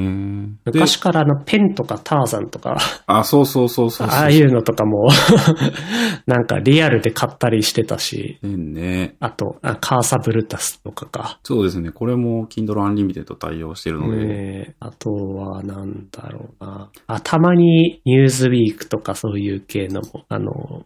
[0.63, 4.17] で昔からあの、ペンとかターザンとか、あ、そうそうそうそうそう。
[4.17, 5.10] ああいうのとかも、
[6.26, 9.15] なんかリアルで買ったりしてたし、ねね。
[9.19, 11.39] あと、あカーサブルタスとかか。
[11.43, 11.91] そうですね。
[11.91, 16.89] これも Kindle Unlimited 対応してるので、えーあとは、なんだろうな。
[17.08, 17.73] あ、たまに
[18.06, 20.86] ニューズウィークとかそういう系のも、あの、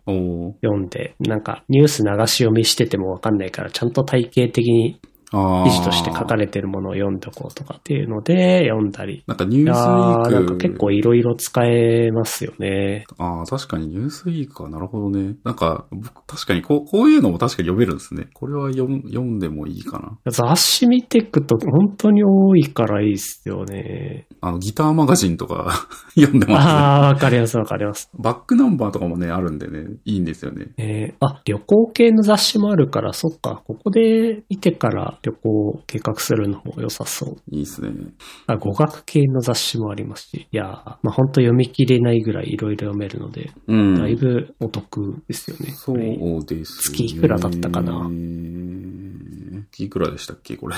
[0.61, 9.23] 読んで、なんかニュース流し読みしててもわかんないから、ちゃんと体系的に記事として書かれてるものを読んでおこうとかっていうので読んだり。
[9.27, 10.29] なんかニュースウィーク。
[10.29, 13.05] ーなんか結構いろいろ使えますよね。
[13.17, 15.35] ああ、確かにニュースウィークはなるほどね。
[15.43, 18.27] なんか、僕、確かにこう、こういうのも確かに読めるんですね。
[18.33, 20.31] これは読ん読んでもいいかな。
[20.31, 24.27] 雑誌見ていくと本当に多いからいいっすよね。
[24.39, 26.71] あの、ギターマガジンとか 読んでます、ね。
[26.71, 28.09] ああ、わかりますわかります。
[28.17, 30.67] バックナンバーとかもね、あるんでね、いいんですよね。
[30.77, 37.35] えーあ、旅行系の雑誌もあるから、そっか、ここで見てから旅行を計画するのも良さそう。
[37.51, 37.91] いいっすね。
[38.47, 43.95] あ、語学系の雑誌もありますし、いやー、まあ本当読み切れないぐらいいろいろ読めるので、うん。
[43.95, 45.71] だいぶお得ですよね。
[45.71, 45.97] そう
[46.45, 47.05] です、ね。
[47.05, 48.09] 月いくらだったかな
[49.71, 50.75] 月いくらでしたっけこれ。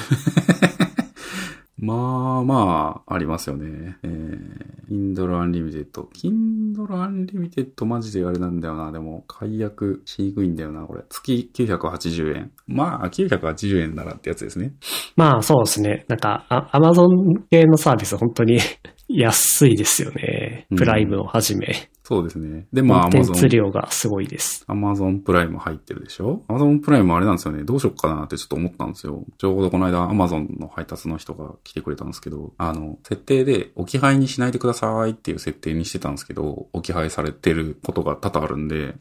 [1.81, 3.97] まあまあ、ありますよね。
[4.03, 5.91] えー、Kindle Unlimited。
[5.91, 8.91] Kindle Unlimited マジであれなんだよな。
[8.91, 11.03] でも、解約しにくいんだよな、これ。
[11.09, 12.51] 月980円。
[12.67, 14.73] まあ、980円ならってやつですね。
[15.15, 16.05] まあそうですね。
[16.09, 18.59] なんか、あアマゾン系のサービス本当に
[19.07, 20.67] 安いですよね。
[20.75, 21.89] プライムをはじめ。
[22.09, 22.65] そうですね。
[22.73, 24.65] で、まあ、コンテン量がすごいです。
[24.65, 26.41] アマゾンプライム入ってるでしょ？
[26.47, 27.63] アマゾンプライムあれなんですよね。
[27.63, 29.23] どうしよっかなってちょっと思ったんですよ。
[29.37, 38.95] ちょうどこの間アマゾンの配達の人が来てくれたんですけど、あの、設定で置き配にしないでくださいっていう設定にしてたんですけど、置き配されてることが多々あるんで、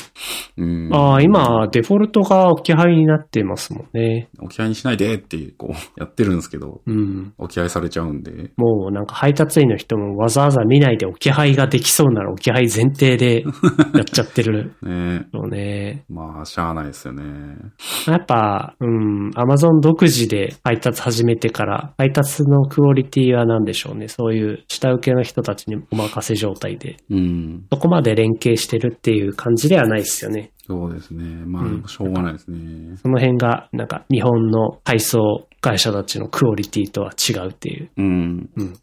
[0.58, 0.90] うん。
[0.92, 4.28] ああ、今、デフォルトが置き配になってますもんね。
[4.38, 7.32] 置き配にしないでって、こう、やってるんですけど、うん。
[7.38, 16.04] 置き配されちゃうんで、もうなんか配達員の人もわざわざ見ないで置き配ができそうなら置き配前提でやっちゃってる ねのね。
[16.08, 17.24] まあ、しゃあないですよね。
[18.06, 24.08] やっぱ、うん、アマゾン独自で配達始めてから、配達のクオリティは何でしょうね。
[24.08, 27.64] そういう下請けの人たちにお任せ状態で、うん。
[27.70, 30.50] そこまで連携してるっていう感じではないですよね。
[30.68, 31.24] そうですね。
[31.46, 32.96] まあ、うんしょうがないですね。
[33.02, 37.90] その辺が、なんか日本の配送会社たちのクオリティとは違うっていう。
[37.96, 38.48] うん。
[38.56, 38.74] うん。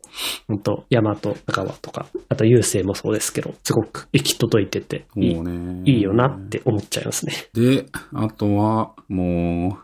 [0.47, 5.81] 本当ヤマト、中川とか、あと郵政もそうですけど、すごく行き届いてて、いいね。
[5.85, 7.33] いいよなって思っちゃいますね。
[7.53, 9.77] で、あとは、も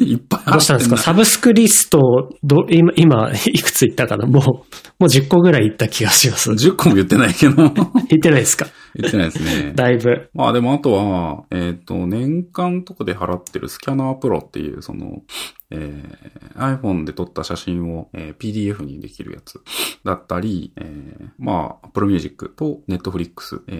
[0.00, 0.96] う、 いっぱいあどうしたんですか？
[0.98, 1.98] サブスクリスト、
[2.44, 4.26] ど、今、今、いくついったかな？
[4.26, 4.52] もう、も
[5.00, 6.50] う10個ぐらいいった気がします。
[6.52, 7.72] 10個も言ってないけど、 言っ
[8.20, 8.66] てないですか？
[8.94, 9.72] 言ってないですね。
[9.74, 10.28] だいぶ。
[10.34, 15.22] まあでもあとは、えっ、と、年間とかで払ってるスキャナープロっていう、その、
[15.70, 19.60] えー iPhone で撮った写真を、えー PDF にできるやつ
[20.04, 23.72] だったり、えーまあ、Apple Music と Netflix、え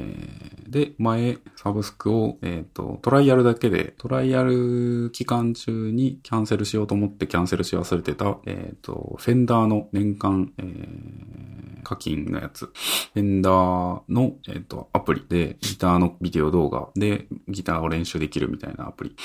[0.69, 12.65] ーで、前、サブスクを、えっ、と、トライアルだけで、トライアル期間中にキャンセルしようと思ってキャンセルし忘れてた、えっ、と、フェンダーの年間、えー課金のやつ。
[12.65, 19.17] フェンダーの、えっ、と、アプリで、ギターのビデオ動画で、ギターを練習できるみたいなアプリ。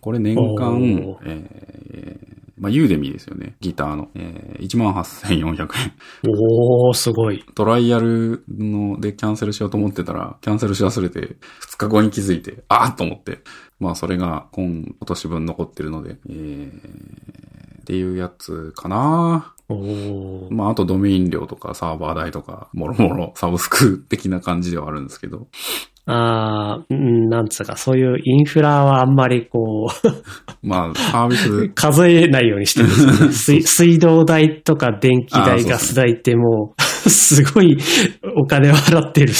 [0.00, 0.78] これ年間
[1.24, 3.54] えーまあ、ユーデミーですよね。
[3.60, 4.08] ギターの。
[4.14, 5.92] えー、18,400円。
[6.28, 7.44] おー、すごい。
[7.54, 13.38] トライアルのでキャンセルしようと思ってたら、キャンセルし忘れて、2日後に気づいて、あーっと思って。
[13.78, 20.52] まあ、それが今、今年分残ってるので、えー、っていうやつかなおー。
[20.52, 25.46] まあ、あとドメイン料とかサーバー代とか、もろもろサブスク的な感じではあるんですけど。
[26.10, 33.62] あー、うんなんつうか、そういうインフラはあんまりこう、まあ、サービス、 数えないようにしてるんですよね水。
[33.62, 37.76] 水道代とか電気代、ガス代ってもう、すごい
[38.36, 39.32] お金を払ってる。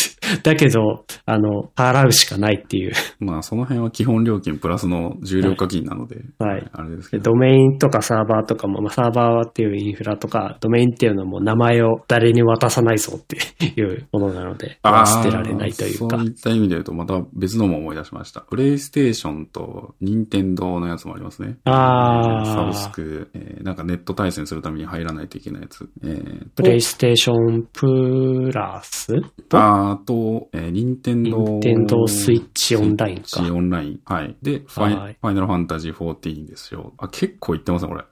[0.43, 2.93] だけど、あの、払うしかないっていう。
[3.21, 7.23] まあ、その辺は基本料金プラスの重量課金なので、はいあれですけど。
[7.23, 16.25] でドメインとかサーバーとかも、まあ、サーバーっていうインフラとか、ドメインっていうのも名前を誰に渡さないぞっていうものなので、捨てられないというかそう。
[16.25, 18.41] いった意味で言うと、また別のも思い出しました。
[18.43, 21.57] プレイステーションと任天堂のやつもありますね。
[21.65, 25.89] あーえーサブスク、えーなんかネット対戦するために入らないといけないやつ。
[26.03, 29.15] えーとプレイステーションプラス
[29.49, 31.39] と、あと、えー、任天堂。
[31.39, 34.01] 任天堂スイッチオンラインかスイッチオンライン。
[34.05, 34.37] はい。
[34.43, 36.93] で、ファイはいファイナルファンタジー14ですよ。
[36.99, 38.05] あ、結構いってますね、これ。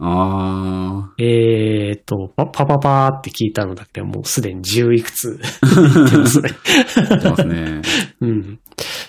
[0.00, 6.50] あえーと、パパパパーって聞いたのだけど、もうすでに10いくつ 言ってますね。
[6.96, 7.82] ー、いってますね。
[8.20, 8.58] うん。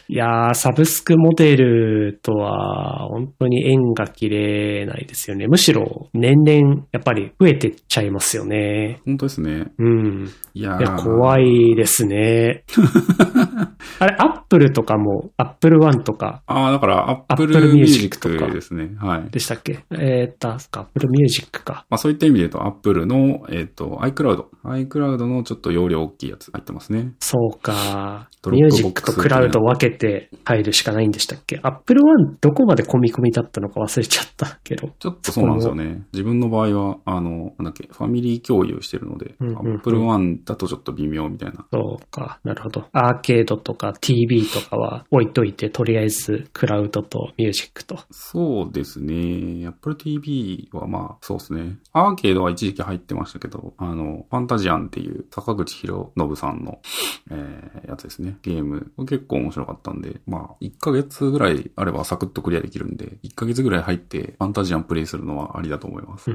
[0.10, 5.48] いやー、サブスクモデルとは、本当に縁が切れないですよね。
[5.48, 9.02] むしろ、年々、やっぱり増えてっちゃいますよね。
[9.06, 9.66] 本当ですね。
[9.78, 10.30] うん。
[10.54, 12.64] いやーいや、怖いですね。
[14.00, 18.92] あれ、 Apple とかも、 Apple One とかああ、だから、Apple Apple Music Music とかですね。
[19.00, 19.32] はい。
[19.32, 19.80] でしたっけ？
[19.92, 21.86] えーっと、か、アップルミュージックか。
[21.90, 24.46] まあそういった意味で言うと、Apple の、えっ、と、iCloud。
[24.64, 27.14] iCloud のちょっと容量大きいやつ入ってますね。
[27.20, 28.30] そうか。
[28.50, 31.60] ミュージックとクラウド分けて入るしかないんでしたっけ？
[31.64, 34.90] アップルワンどこまで込み込みだったのか忘れちゃったけど。
[35.00, 36.04] ちょっとそうなんですよね。
[36.14, 41.66] 自分の場合は、あの、なんだっけ、ファミリー共有してるので、うんうんうん Apple One だとちょっと微妙みたいな。
[41.72, 42.40] そうか。
[42.44, 42.86] なるほど。
[42.94, 48.00] アーケードとか TV とかは置いといて、とりあえずクラウドとミュージックと。
[48.12, 49.68] そうですね。
[49.68, 51.78] Apple TV はまあ、そうですね。
[51.94, 56.80] アーケードは一時期入ってましたけど、あの、ファンタジアンっていう坂口博信さんの、
[57.32, 58.38] えーやつですね。
[58.42, 58.92] ゲーム。
[59.00, 66.32] 結構面白かったんで、まあ、1ヶ月ぐらいあればサクッとクリアできるんで、1ヶ月ぐらい入ってファンタジアンプレイするのはありだと思います。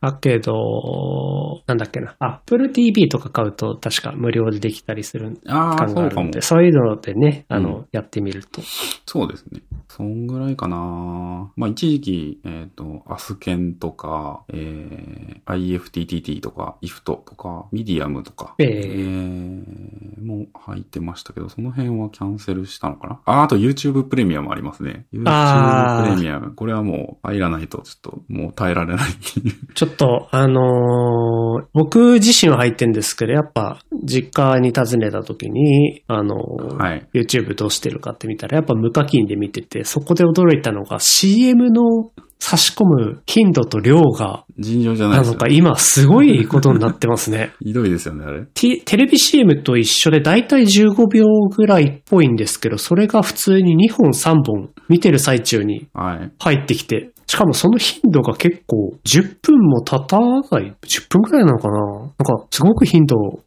[0.00, 2.16] だけど、なんだっけな。
[2.18, 6.40] Apple TV とか買うと確か無料でできたりする感そうかもがあるんで、。
[6.40, 8.62] そういうのでね、あの、うやってみると。
[9.06, 9.62] そうですね。
[9.88, 23.20] そんぐらいかなまあ一時期、えっ、と、アスケンとか、えー、IFTTT とか、IFT とか、ミディアムとか、ええーもう入ってましたけど、その辺はキャンセルしたのかな？
[23.24, 25.04] あ、あと YouTube プレミアムありますね。
[25.12, 26.54] YouTube プレミアム。
[26.54, 29.54] これはもう入らないとちょっともう耐えられないっていう。
[29.74, 42.10] ちょっと、あのー僕自身は入ってんですけど、やっぱ、実家に訪ねた時に、あのーはい YouTube どうしてるかって見たら、やっぱ無課金で見てて、そこで驚いたのが CM の
[42.44, 45.46] 差し込む頻度と量が、尋常じゃないですよなのか。
[45.48, 47.52] 今すごいことになってますね。
[47.64, 48.46] ひどいですよね、あれ。
[48.52, 51.24] テテレビ CM と一緒でだいたい15秒
[51.56, 56.32] ぐらいっぽいんですけど、それが普通に2本3本見てる最中にはい。
[56.40, 63.40] 入ってきて、しかもその頻度が結構10分も経たない、10分くらいなのかななんかすごく頻度。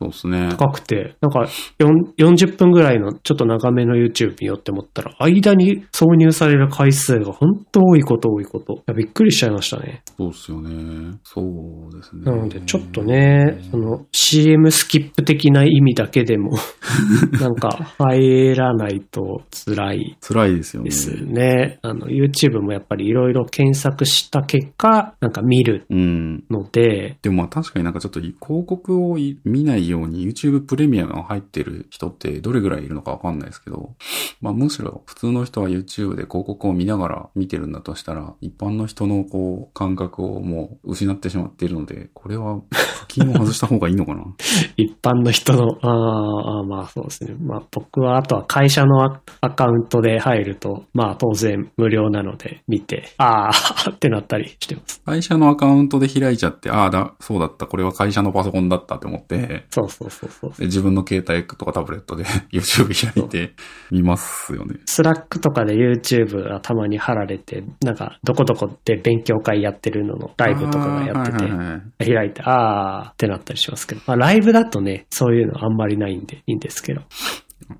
[0.58, 1.42] 高くて、なんか
[1.78, 8.74] 4 40分ぐらいのちょっと長めの YouTube 見ようって思ったら、間に挿入される回数が本当多いこと多いこと。
[8.74, 10.02] いやびっくりしちゃいましたね。
[10.18, 11.18] そうですよね。
[11.24, 12.24] そうですね。
[12.24, 16.58] なのでちょっとね、その CM スキップ的な意味だけでも、
[17.40, 17.70] なんか
[18.00, 20.90] 入らないと辛い辛いですよね。
[20.90, 21.78] ですね。
[21.84, 26.44] あの、YouTube もやっぱりいろいろ検検索した結果、なんか見るうん。
[26.50, 33.96] ので、でもまあ確かになんかちょっと広告をい見ないように YouTube プレミアムが入ってる人ってどれぐらいいるのかわかんないですけど、
[34.42, 42.62] まあむしろ普通の人は YouTube で広告を見ながら見てるんだとしたら、一般の人のこう感覚をもう失ってしまっているので、これは
[43.00, 44.24] 課金を外した方がいいのかな？
[44.78, 47.36] 一般の人の、あーあー、まあそうですね。
[47.42, 53.52] まあ僕はあとは会社のアアカウントで入ると、まあ当然無料なので見て、ああ
[53.92, 55.02] ってなったりしてます。
[55.06, 60.54] 会社のアカウントで開いちゃって、ああだ、そうだった、これは会社のパソコンだったって思って、そうそうそうそう。
[60.58, 63.54] で自分の携帯とかタブレットで YouTube 開いて
[63.92, 64.80] 見ますよね。
[64.86, 77.02] Slackとかで YouTube がたまに貼られて、なんかどこどこで勉強会やってるののライブとかがやっててはいはいはい開いて、あーってなったりしますけど、まあライブだとね、そういうのあんまりないんでいいんですけど。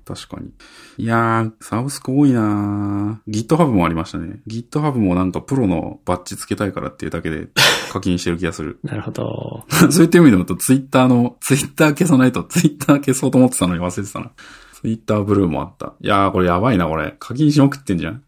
[0.04, 0.50] 確かに。
[0.96, 4.40] いやー、サブスク多いなー GitHub もありましたね。
[4.48, 7.48] GitHub もなんかプロのバッジつけたいからっていうだけで
[7.92, 8.80] 課金してる気がする。
[8.82, 9.64] なるほど。
[9.90, 14.32] そういった意味でもと Twitter の、Twitter 消さないと Twitter 消そうと思ってたのに忘れてたな。
[14.80, 15.94] Twitter ブルーもあった。
[16.00, 17.16] いやー、これやばいな、これ。
[17.18, 18.22] 課金しまくってんじゃん。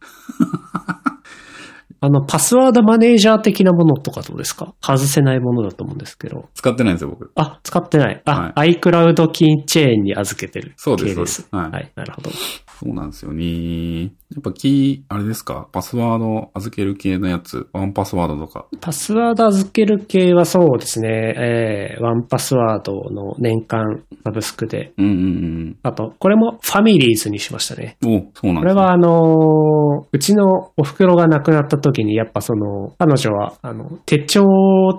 [2.00, 4.74] あの、パスワードマネージャー的なものとかどうですか？
[4.80, 6.48] 外せないものだと思うんですけど。
[6.54, 7.32] 使ってないんですよ、僕。
[7.34, 8.22] あ、使ってない。
[8.24, 11.42] あ、iCloud キーチェーンに預けてるそうです系です。
[11.42, 12.30] そうですはいはい、なるほど。
[12.80, 14.02] そうなんですよね。
[14.02, 14.08] や
[14.38, 15.68] っぱキー、あれですか？
[15.72, 18.66] パスワード預ける系のやつ、ワンパスワードとか。
[18.80, 21.08] パスワード預ける系はそうですね。
[21.36, 24.92] えー、ワンパスワードの年間サブスクで。
[24.98, 27.96] うんうんあと、これもファミリーズにしましたね。
[28.02, 28.16] うん。
[28.16, 28.54] お、そうなんですね。
[28.60, 34.44] これはあのーうちのお袋が亡くなった時に、やっぱその、彼女は、あの、手帳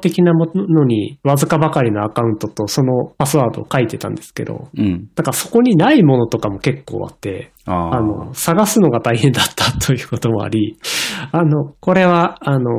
[0.01, 5.09] 的なものに、わずかばかりのアカウントとそのパスワードを書いてたんですけど、うん。
[5.15, 10.77] だからそこにないものとかも結構あって、あーあの、探すのが大変だったということもあり、
[11.31, 12.71] あの、これは、あの、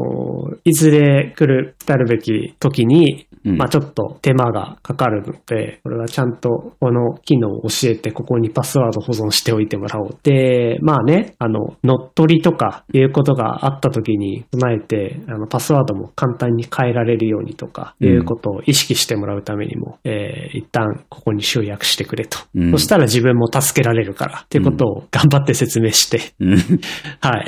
[0.64, 10.18] いずれ来る、来るべき時に、うんまあちょっと手間がかかるので、これはちゃんとこの機能を教えて、ここにパスワード保存しておいてもらおう。
[10.22, 22.38] で、まあね、あの、乗っ取りとかいうことがあった時に備えて、あの、パスワードも簡単に変えられるようにとか、いうことを意識してもらうためにも、えー一旦ここに集約してくれと。
[22.54, 26.56] うんそしたら自分も助けられるから、っていうことを頑張って説明して、うん。
[26.56, 27.44] はい。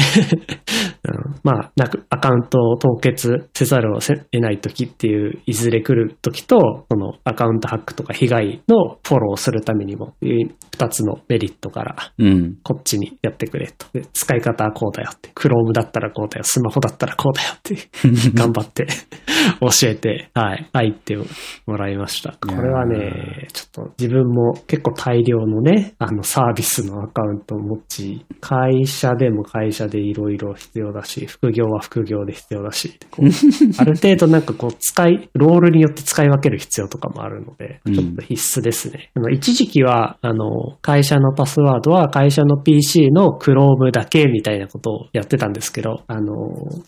[1.08, 12.56] う んまあ、なく、アカウントを凍結せざるを得ない時っていう、いずれ来る時と、そのアカウントハックとか被害のフォローをするためにも、二つのメリットから、うん。
[12.62, 13.86] こっちにやってくれと。
[13.92, 15.30] で使い方はこうだよって。
[15.30, 16.44] Chrome だったらこうだよ。
[16.44, 17.76] スマホだったらこうだよって。
[18.34, 18.86] 頑張って
[19.60, 20.68] 教えて、はい。
[20.72, 21.16] 入って
[21.66, 22.32] もらいました。
[22.32, 32.98] これはね、ちょっと自分も結構大量のね、あのサービスのアカウントを持ち、会社でも会社でいろいろ必要だし、副業は副業で必要だし、
[33.78, 39.10] ある程度なんかこう使い、ロールによって使い分ける必要とかもあるので、ちょっと必須ですね。
[39.14, 46.32] あの一時期は、あの、会社のパスワードは会社の PC の Chrome だけみたいなことをやってたんですけど、あの、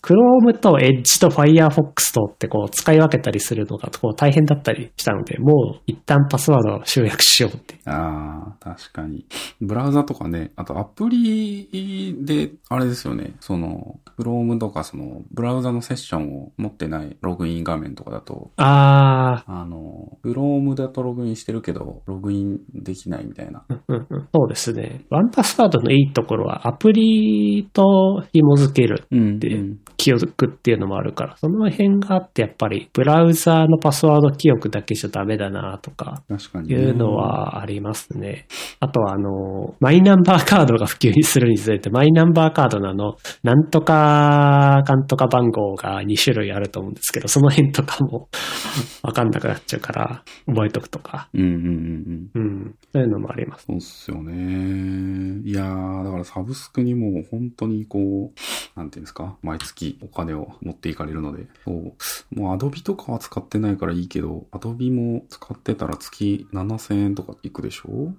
[0.02, 7.76] Chrome と Edge と Firefox とってこう使い分けたりするのがこう大変だったりしたので、もう一旦パスワードを集約しようって。
[7.86, 9.26] ああ、確かに。
[9.60, 23.64] ブラウザとかね、あとアプリで、あれですよね、その、Chrome とかその、ブラウザのセッションを持ってないログイン画面とかだと、ああの、Chrome だとログインしてるけど、ログインできないみたいな。
[23.68, 25.04] ー、うんうん、そうですね。
[25.10, 38.46] ワンパスワードのいいところはアプリと紐付けるうんでうん記憶っていうのもあるから、その辺があってやっぱりブラウザーのパスワード記憶だけじゃダメだなとか、確かに、いうの、はありますね。
[38.80, 48.28] あとはあの、マイナンバーカードが普及するにつれて、マイナンバーカードのあの、なんとか、かんとか番号が2種類あると思うんですけど、その辺とかも
[49.02, 52.42] わかんなくなっちゃうから、覚えとくとか、うんうんうんうん。
[52.42, 53.66] うん、そういうのもあります。
[53.66, 55.40] そうっすよね。
[55.44, 61.94] いやー、だからサブスクにもう本当にこう、なんていうんですか、毎月お金を持っていかれるので、そう。
[62.34, 68.12] もうアドビとかは使ってないからいいけど、アドビも使ってたら月7000円とかいくでしょ？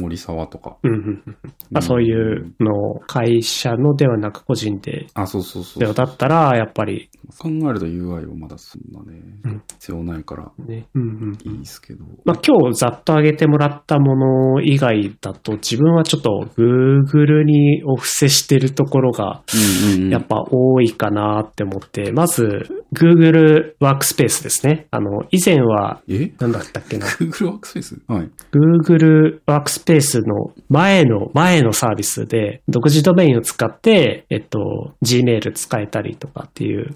[0.00, 0.76] 森沢とか。
[0.82, 1.22] うん
[1.70, 5.94] まあ、そういうのを会社のではなく個人で、あ、そうそうそう。
[5.94, 7.08] だったら、やっぱり、
[7.38, 10.50] 考えると UI をまだそんなね、うん必要ないから。
[10.66, 12.04] ね、うんうんいいですけど。
[12.24, 19.42] まあ、今日ざっと上げてもらったもの以外だと、自分はちょっと Google にお布施してるところが。
[20.10, 22.44] やっぱ多いかなって思って、まず
[22.94, 24.86] Google ワークスペースですね。
[24.90, 26.32] あの、以前は、え？
[26.38, 27.06] なんだったっけな。
[27.06, 28.00] Google ワークスペース？
[28.06, 28.30] はい。
[28.52, 36.94] Google ワークスペースの前の、前のサービスで、独自ドメインを使って、えっと、Gmail 使えたりとかっていう、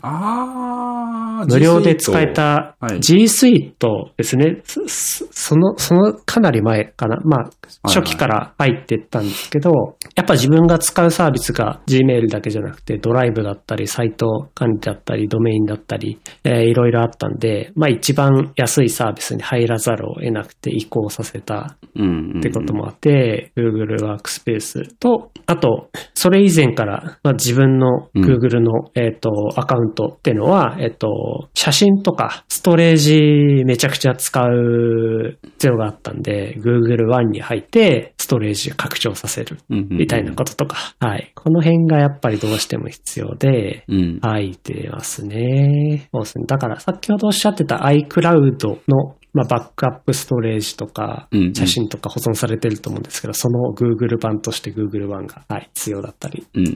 [1.48, 3.72] 無料で使えたはい G Suite
[4.16, 4.60] ですね。
[4.64, 7.16] そそその、そのかなり前かな。
[7.24, 7.52] まあ、はい
[7.84, 9.70] 初期から入ってったんですけど、
[10.14, 22.38] やっぱ自分が使うサービスが Gmail だけじゃなくて、ドライブだったり、サイト管理だったり、ドメインだったり、えーいろいろあったんで、まあ一番安いサービスに入らざるを得なくて移行させたうんうんうん。
[22.38, 41.32] ってこともあって、Google ワークスペースと、あと、それ以前から、まあ、自分のうん Google の、えっ、と、アカウントっていうのは、えっ、と、写真とかストレージめちゃくちゃ使う必要があったんで、Google One に入って、ストレージ拡張させるうんうんうんみたいなこととか、はい。
[41.34, 44.18] この辺がやっぱりどうしても必要で、うん。
[44.22, 46.08] 入ってますね。
[46.12, 46.44] そうですね。
[46.46, 56.46] だから、先ほどおっしゃってた iCloud の、まあ、バックアップストレージとかうんうん、写真とか保存されてると思うんですけど、その Google 版として Google 版が、はい、必要だったり。
[56.54, 56.74] うんうん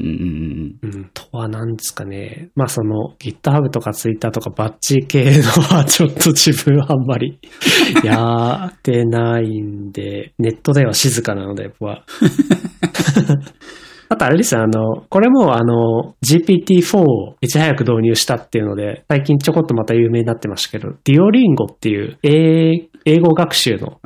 [0.82, 1.10] うんうん。
[1.12, 2.50] とは何ですかね。
[2.54, 5.42] まあ、その GitHub とか Twitter とかバッチ系の
[5.76, 7.38] はちょっと自分はあんまり
[8.04, 12.04] やってないんで、ネットでは静かなので、僕は。
[14.08, 24.00] あとあれですよ、あの、これもあの、GPT-4 をいち早く導入したっていうので、最近ちょこっとまた有名になってましたけど、デュオリンゴっていう英英語学習の。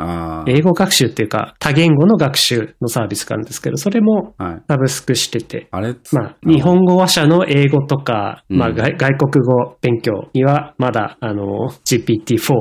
[0.47, 4.63] 英語学習っていうか多言語の学習のサービスがあるんですけど、それもはい。
[4.69, 12.55] サブスクしてて、あれまあ、日本語話者の英語とか、うんまあ、外外国語勉強には、まだ、あの、GPT-4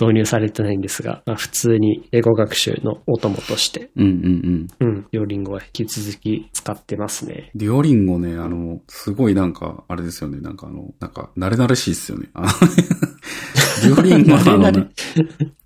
[0.00, 4.88] 導入されてないんですが、まあ、普通に英語学習のお供として、うんうんうん。
[4.88, 7.50] うん、両リンゴは引き続き使ってますね。
[7.54, 10.40] デュオリンゴね、あの、すごいなんか、あれですよね。
[10.40, 12.28] なんかあの、なんか、慣れ慣れしいっすよね。
[13.82, 14.88] デュオリンゴのあの慣れ慣れ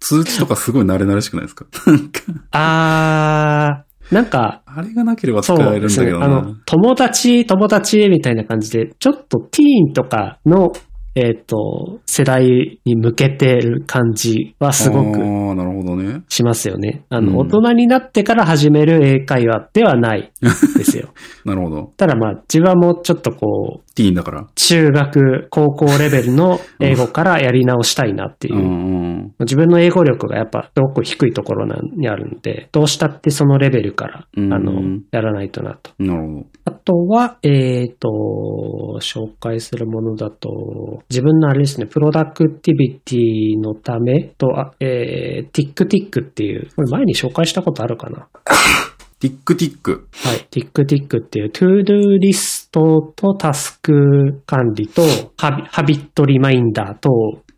[0.00, 1.66] 通知とかすごい慣れ慣れしくないですか？
[2.52, 5.88] あー、なんか、あれがなければ使えるん。
[5.88, 6.24] だけどな。
[6.26, 10.72] あの、友達、友達みたいな感じで、ちょっとティーンとかの、
[11.16, 16.22] えっ、と、世代に向けてる感じはすごくああ、なるほどね。
[16.28, 17.04] しますよね。
[17.08, 20.50] あの、うん大人になってから始める英会話ではないで
[20.84, 21.08] すよ。
[21.44, 21.92] なるほど。
[21.96, 24.46] ただまあ、自分はもうちょっとこう、ティーンだから。
[24.54, 28.58] 中学、高校レベルの英語からやり直したいなっていうう。
[28.58, 28.66] んう
[29.14, 29.34] ん。
[29.40, 35.92] 自分の英語力がやっぱすごく低いところにあるんで、どうしたってそのレベルから、うんあの、やらないとなと。
[35.98, 36.46] なるほど。
[36.66, 48.28] あとは、えっ、と、紹介するものだと、自分のあれですね、プロダクティビティのためと、あえー、TickTick っていう、これ前に紹介したことあるかな？
[49.18, 50.06] ティックティック。
[50.12, 50.46] はい。
[50.50, 55.02] TickTick っていう To-Do リストとタスク管理と
[55.38, 57.08] ハビハビットリマインダーと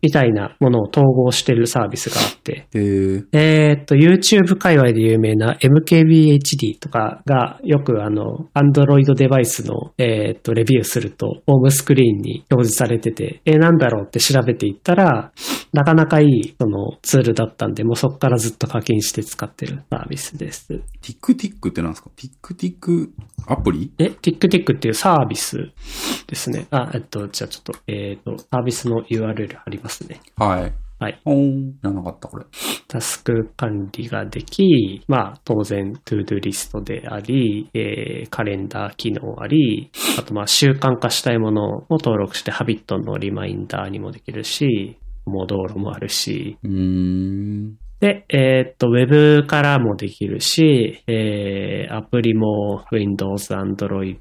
[0.01, 15.31] みたいなものを統合してるサービスがあって、えー、えーっと、YouTube 界隈で有名な MKBHD とかがよくあの、Android デバイスの、えーっと、レビューすると、ホームスクリーンに表示されてて、えー、なんだろうって調べていったら、
[15.73, 20.67] なかなかいい、その、ツールだったんで、もうそこからずっと課金して使ってるサービスです。
[20.67, 22.09] ティックティックってなんですか？
[22.15, 23.11] ティックティック
[23.47, 23.91] アプリ？
[23.99, 25.57] え、TickTick っていうサービス
[26.27, 26.67] ですね。
[26.71, 30.21] あ、えっと、じゃあちょっと、えーっと、サービスの URL 貼りますね。
[30.35, 30.73] はい。
[30.99, 31.21] はい。
[31.23, 31.73] ほーん。
[31.79, 32.45] 知らなかった、これ。
[32.89, 47.77] タスク管理ができ、まあ当然 To-Do リストであり、えーカレンダー機能あり、あとまあ習慣化したいものを登録してハビットのリマインダーにもできるし、モドーロもあるし、うーん。
[47.99, 54.17] で、えーっと、ウェブからもできるし、えーアプリも Windows、Android、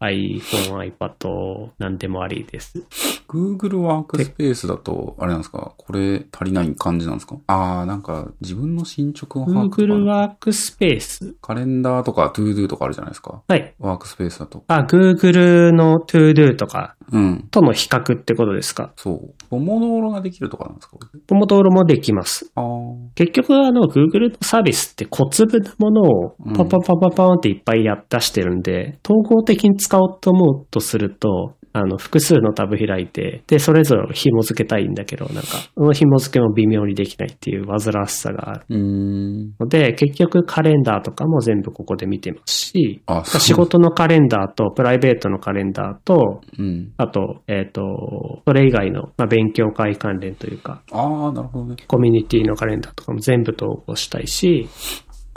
[0.00, 2.82] iPhone、iPad、なんでもありです。
[3.28, 5.74] Google ワークスペースだと、あれなんですか？
[5.76, 7.36] これ足りない感じなんですか？
[7.48, 11.34] あー、なんか自分の進捗を把握 Google ワークスペース。
[11.42, 13.42] カレンダーとか ToDo とかあるじゃないですか？
[13.46, 13.74] はい。
[13.78, 14.64] ワークスペースだと。
[14.68, 17.48] あ、Google の To-Do とかうん。
[17.50, 18.92] との比較ってことですか？
[18.96, 19.34] そう。
[19.50, 20.96] ポモドーロができるとかなんですか？
[21.26, 22.50] ポモドーロもできます。
[22.54, 23.14] あー。
[23.14, 35.42] 結局あの Google のサービスって小粒なものをパパパパパンっていっぱいやっ出してるんで、統合的に使おうと思うとすると、あの、複数のタブ開いて、で、それぞれ紐付けたいんだけど、なんか、
[35.76, 38.64] その紐付けも微妙にできないっていう煩わしさがある。
[38.68, 43.54] ので、結局カレンダーとかも全部ここで見てますし、仕。
[43.54, 46.92] 事のカレンダーとプライベートのカレンダーと、うん。
[46.96, 51.76] あと、えっ、と、それ以外の、まあ、勉強会関連というか、ああ、なるほどね。
[51.86, 54.68] コミュニティのカレンダーとかも全部投稿したいし、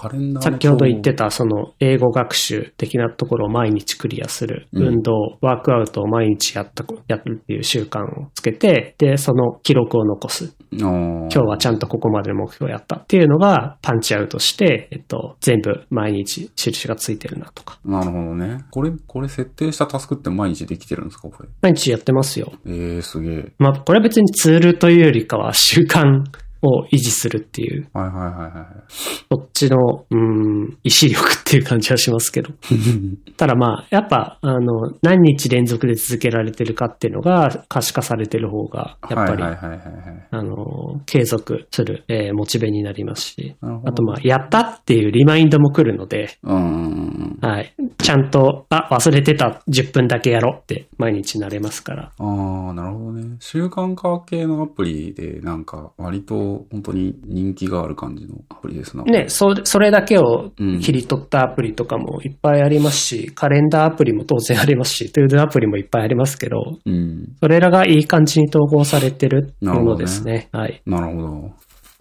[0.04, 10.54] カレンダーの先ほど言ってた、その、英語学習的なところを毎日クリアする、うん運動、ワークアウトを毎日やった、やるっていう習慣をつけて、で、その記録を残す。
[10.72, 17.80] 今今日はちゃんとここまでの目標をやったっていうのが、パンチアウトして、えっと、全部毎日印がついてるなとか。
[17.86, 18.66] なるほどね。
[18.72, 21.50] これ、これ設定したタスクって毎日できてるんですかこれ？
[21.62, 22.52] 毎日やってますよ。
[22.66, 23.54] ええー、すげえ。
[23.58, 26.24] まあ、これは別にツールというよりかは習慣
[26.64, 28.84] を維持するっていう、はいはいはいはい。
[28.90, 32.50] そっちの、うん、意志力っていう感じはしますけど。
[33.38, 40.28] ただまあ、やっぱ、あの、何日連続で続けられてるかっていうのが可視化されてる方が、やっぱり、はいはいはいはいはい。
[40.32, 43.56] あの、継続する、えーモチベになりますし。
[43.62, 47.50] あとまあ、やったっていうリマインドも来るので、うんうんうん。
[47.50, 47.74] はい。
[47.98, 52.12] ちゃんと、あ、忘れてた10分だけやろうって毎日なれますから。
[52.18, 53.38] ああ、なるほどね。
[53.40, 59.04] 習慣化系のアプリで、なんか、割と本当に人気がある感じのアプリですな。
[59.04, 67.36] ね、そそれだけをうん切り取ったアプリとかもいっぱいありますし、カレンダーアプリも当然ありますし、トゥードゥアプリもいっぱいありますけど、うん。
[67.40, 70.50] それらがいい感じに統合されてるものですね。
[70.52, 70.82] はい。
[70.86, 71.52] なるほど。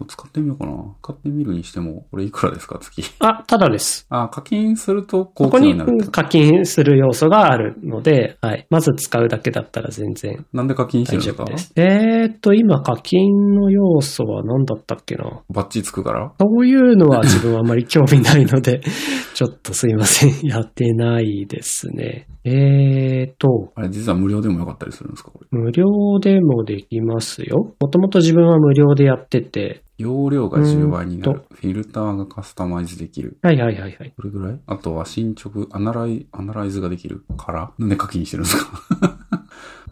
[0.05, 0.73] 使ってみようかな。
[1.01, 3.03] 使ってみるにしても、これいくらですか、月？
[3.19, 4.05] あ、ただです。
[4.09, 6.11] あ、課金するとここに高機能になるって。
[6.11, 8.67] 課金する要素があるので、はい。
[8.69, 11.81] まず使うだけだったら全然なんで課金して大るんですか。
[11.81, 15.41] えーっと、今課金の要素は何だったっけな？
[15.49, 16.33] バッチつくから？
[16.39, 18.81] そういうのは自分はあまり興味ないので、
[19.33, 20.47] ちょっとすいません。
[20.47, 22.27] やってないですね。
[22.45, 25.31] えーと、あれ、実は無料でもよかったりするんですか。
[25.49, 25.85] 無料
[26.19, 27.73] でもできますよ。
[27.79, 31.45] もともと自分は無料でやってて、容量が10倍になうる。
[31.51, 33.37] フィルターがカスタマイズできる。
[33.41, 34.13] はいはいはいはい。
[34.15, 34.59] これぐらい？
[34.65, 37.71] あとは進捗、アナライ、アナライズができるから？
[37.77, 39.22] なんで課金してるんですか？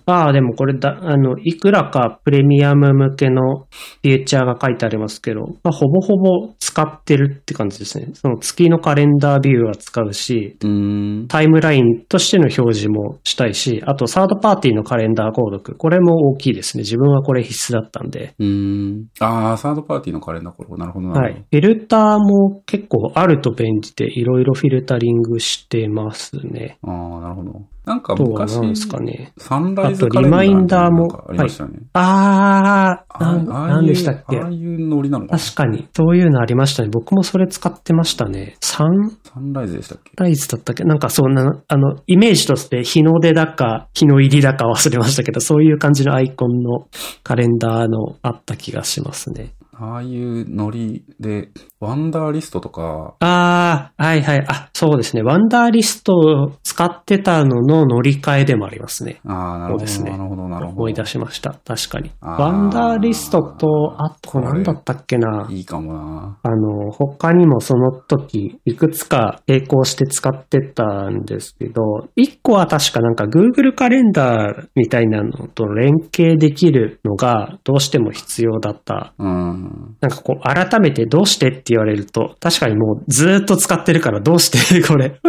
[0.06, 8.10] ああ、でもこれだ、あの、いくらかプレミアム向けのフィーチャーが書いてありますけど、まあ、ほぼほぼ使ってるって感じですね。
[8.14, 11.28] その月のカレンダービューは使うし、う。
[11.28, 15.78] タイムラインとしての表示もしたいし、あとサードパーティーのカレンダー購読。
[15.78, 16.82] これも大きいですね。
[16.82, 18.34] 自分はこれ必須だったんで。
[18.40, 19.06] うーん。
[19.20, 20.70] ああ、サードパーティーのカレンダーこれ。
[20.78, 21.34] なるほどなるほど。
[21.34, 21.46] はい。
[21.50, 26.78] フィルターも結構あると便利で、いろいろフィルタリングしてますね。
[26.84, 27.62] ああ、なるほど。
[27.84, 29.34] なんか昔、何ですかね。
[29.38, 31.80] サンライズあとカレンダーリマインダーもありましたよね。
[31.94, 34.40] あー、なんああなんでしたっけ？
[34.40, 35.40] ああいうノリなのかな？
[35.40, 35.88] 確かに。
[35.96, 36.90] そういうのありましたね。
[36.92, 38.56] 僕もそれ使ってましたね。
[38.62, 40.12] サンサンライズでしたっけ？
[40.16, 40.84] ライズだったっけ？
[40.84, 46.88] なんかそんな、あの、イメージとして日の出だか、日の入りだか忘れましたけど、そういう感じのアイコンの
[47.24, 49.54] カレンダーのあった気がしますね。
[49.84, 54.46] ああいうノリで、ワンダーリストとか、ああ、はいはい。
[54.48, 55.24] あ、そうですね。
[55.24, 59.20] ワンダーリストを使ってたのの乗り換えでもありますね。
[59.26, 60.78] ああ、なるほど、ねなるほど、なるほど。
[60.78, 61.56] 思い出しました。
[61.66, 62.12] 確かに。
[62.22, 65.48] ワンダーリストと、あと何だったっけな。
[65.50, 66.38] いいかもな。
[66.44, 71.82] あの、他にもその時、いくつか並行して使ってたんですけど、
[72.16, 79.14] 一個は確かなんか Google カレンダーみたいなのと連携できるのがどうしても必要だった。
[79.18, 79.71] うん。
[80.02, 85.20] なんかこう、改めてどうしてって言われると、確かにもうずーっと使ってるからどうして これ、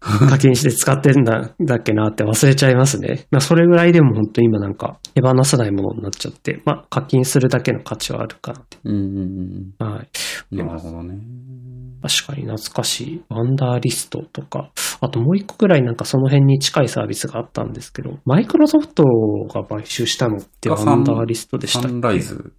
[0.00, 3.26] 課金して使ってんだ、だっけなって忘れちゃいますね。
[3.30, 8.78] まあそれぐらいでも本当に今なんか手放せないものになっちゃって、まあ課金するだけの価値はあるかなって。
[8.84, 10.08] うんうんはい。
[10.52, 10.66] うん。
[10.66, 11.18] なるほどね。
[12.02, 13.22] 確かに懐かしい。
[13.28, 14.70] ワンダーリストとか、
[15.02, 19.04] あともう一個くらいなんかその辺に近いサービスがあったんですけど、マイクロソフト
[19.52, 21.88] が買収したのってあ Wunderlistでしたっけ？
[21.88, 22.52] サンライズ。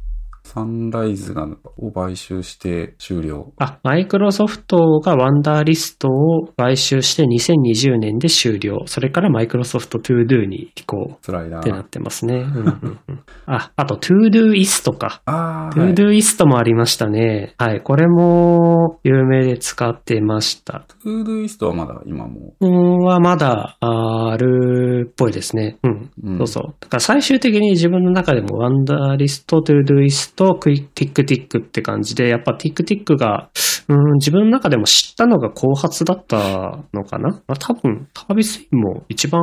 [0.53, 1.47] サンライズが
[1.77, 3.53] を買収して終了。
[3.57, 8.83] あ、マイクロソフトが Wunderlistを買収して2020年で終了。
[8.85, 11.83] それから Microsoft To Doに移行スライダってなっー。
[11.85, 12.35] てますね。
[12.43, 15.21] うんうんうんあ、あと Todoistか。
[15.25, 17.53] ああ、 Todoistもありましたね。
[17.57, 17.81] はい。
[17.81, 20.83] これも有名で使ってました。
[21.03, 22.55] Todoistはまだ今も。
[22.59, 25.77] うんはまだあるっぽいですね。
[25.83, 26.09] うん。
[26.23, 26.63] うんそうそう。
[26.81, 33.51] だから最終的に自分の中でも Wunderlist、Todoist、と TickTickって感じで、やっぱ TickTickが、
[33.87, 39.41] うん、自分の中でも知ったのが後発だったのかな、まあ、多分、サービスインも一番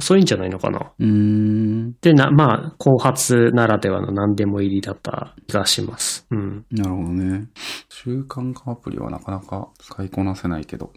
[0.00, 0.90] 遅いんじゃないのかな？
[0.98, 1.92] うーん。
[2.00, 6.26] で、な、まあ、後発ならではの何でもありだった気がします。
[6.32, 6.64] うん。
[6.72, 7.48] なるほどね。
[7.88, 10.92] 習慣化アプリはなかなか使いこなせないけど、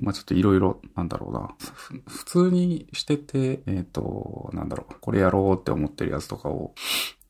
[0.00, 1.48] まあちょっといろいろ、なんだろうな。
[1.58, 6.74] ふ普通にしてて、えっ、と、なんだろう、これやろうって思ってるやつとかを、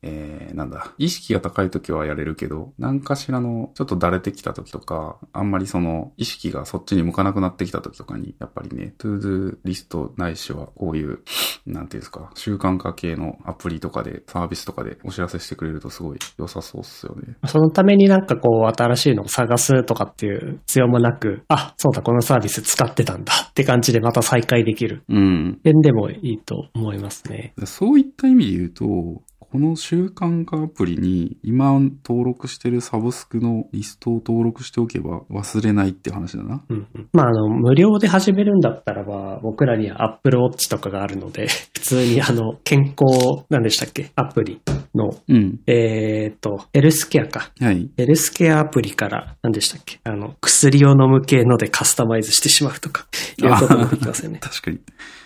[0.03, 11.19] えー、なんだ、意識が高い時はやれるけど、何かしらの、ちょっとだれてきた時とか、あんまりその、意識がそっちに向かなくなってきた時とかに、やっぱりね、 ToDoリストないしは、こういう、
[11.65, 17.35] なんていうんですか、習慣化系のアプリとかで、サービスとかでお知らせしてくれるとすごい良さそうっすよね。
[17.45, 25.59] そのためになんかこう、新しいのを探すとかっていう必要もなく、あ、そうだ、このサービス使ってたんだって感じでまた再開できるうん。
[25.63, 27.53] 点でもいいと思いますね。
[27.65, 29.23] そういった意味で言うと、
[29.53, 31.73] この習慣化アプリに今
[32.03, 36.63] 登録してるサブスクのリストを登録しておけば忘れないって話だな。
[36.69, 41.45] うんうん、まあ、あの、無料で始めるんだったらば、僕らには Apple Watch とかがあるので、
[41.77, 44.09] 普通にあの、健康、何でしたっけ？
[44.15, 44.59] アプリ
[44.95, 45.59] の、うん。
[45.67, 47.51] えーっと、ヘルスケアか。
[47.59, 47.91] はい。
[47.95, 49.99] ヘルスケアアプリから、何でしたっけ？
[50.03, 53.05] あの、薬を飲む系のでカスタマイズしてしまうとか、
[53.37, 54.39] いうこともできますよね。
[54.41, 54.79] 確かに。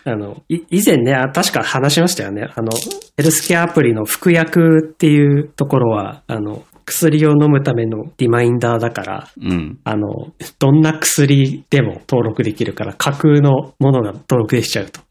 [0.07, 2.49] あの、い以前ね、あ確か話しましたよね。
[2.55, 2.69] あの、
[3.17, 9.79] ヘルスケアアプリの服薬っていうところは、あの、薬を飲むためのリマインダーだから、うん。
[9.83, 15.01] あの、どんな薬でも登録できるから、架空のものが登録できちゃうと。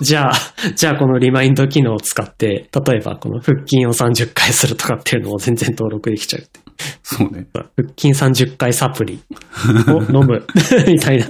[0.00, 0.32] じゃあ、
[0.74, 6.60] じゃあこのリマインド機能を使って、例えばこの腹筋を30回するとかっていうのを全然登録できちゃうって。
[7.02, 7.46] そうね。
[7.52, 7.66] 腹
[7.96, 9.22] 筋30回サプリ
[9.88, 10.44] を飲む
[10.86, 11.26] みたいな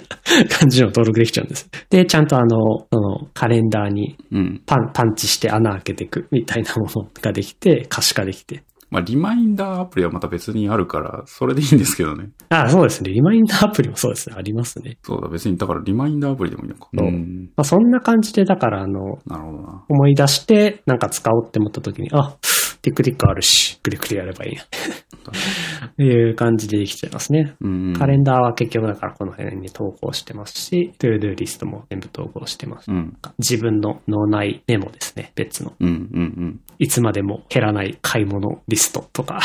[0.49, 1.69] 感じの登録できちゃうんです。
[1.91, 4.63] で、ちゃんとあの、そのカレンダーにうん。
[4.65, 8.63] パン、パンチして穴開けていくみたいなものができて、可視化できて。
[8.93, 12.29] まあ、リマインダーアプリはまた別にあるから、それでいいんですけどね。
[12.51, 13.11] あそうですね。
[13.11, 14.37] リマインダーアプリもそうですね。
[14.39, 14.99] ありますね。
[15.03, 16.91] そうだ、別に、だからリマインダーアプリでもいいのか。
[16.95, 19.85] そうんまあ、そんな感じで、だからあの、なるほどな。
[19.89, 22.37] 思い出して、なんか使おうって思った時に、あ、
[22.83, 24.63] TickTick あるし、クリクリやればいいな。
[25.87, 27.55] っていう感じでできちゃいますね。
[27.61, 27.93] うん。
[27.93, 32.91] カレンダーは結局だからこの辺に投稿してますし、 ToDoリストも全部投稿してます。
[32.91, 33.17] うん。
[33.39, 35.75] 自分の脳内メモですね、別の。
[35.79, 39.39] うん、うん、いつまでも減らない買い物リストとか、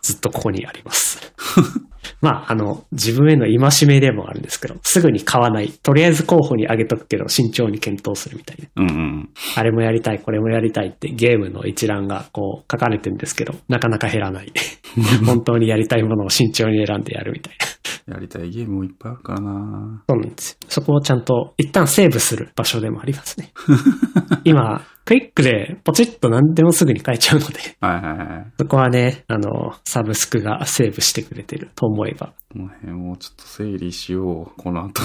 [0.00, 1.34] ずっとここにあります。
[2.22, 5.70] まあ、あの、自分への戒めでもあるんですけど、すぐに買わない。
[5.70, 8.84] とりあえず候補にあげとくけど、慎重に検討するみたいな。
[8.84, 8.90] うん。
[8.90, 9.28] うん、うん。
[9.56, 14.52] あれもやりたい、これもやりたいってゲームの一覧がこう書かれてるんですけど、なかなか減らない。
[15.26, 17.56] 本当にやりたいものを慎重に選んでやるみたい
[18.03, 18.03] な。
[18.06, 20.58] やりたいゲームもいっぱいあるからなそうなんですよ。
[20.68, 23.52] そこをちゃんと一旦セーブする場所でもありますね。
[24.44, 28.52] 今、クイックでポチッと何でもすぐに変えちゃうので、はいはいはい。
[28.58, 32.32] そこはね、あの、サブスクがセーブしてくれてると思えば。
[32.50, 34.56] この辺をちょっと整理しよう。
[34.56, 35.02] この後。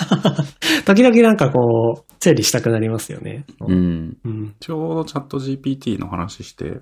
[0.86, 3.44] 時々なんかこう、整理したくなりますよね。
[3.66, 4.16] うん。
[4.24, 4.54] うん。
[4.58, 6.80] ちょうどチャット GPT の話して、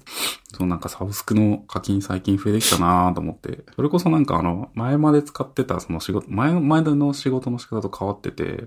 [0.53, 8.65] そうなんかサブスクの課金最近増えてきたなと思って、それこそなんかあの、前まで使ってたその仕事、前、前の仕事の仕方と変わってて、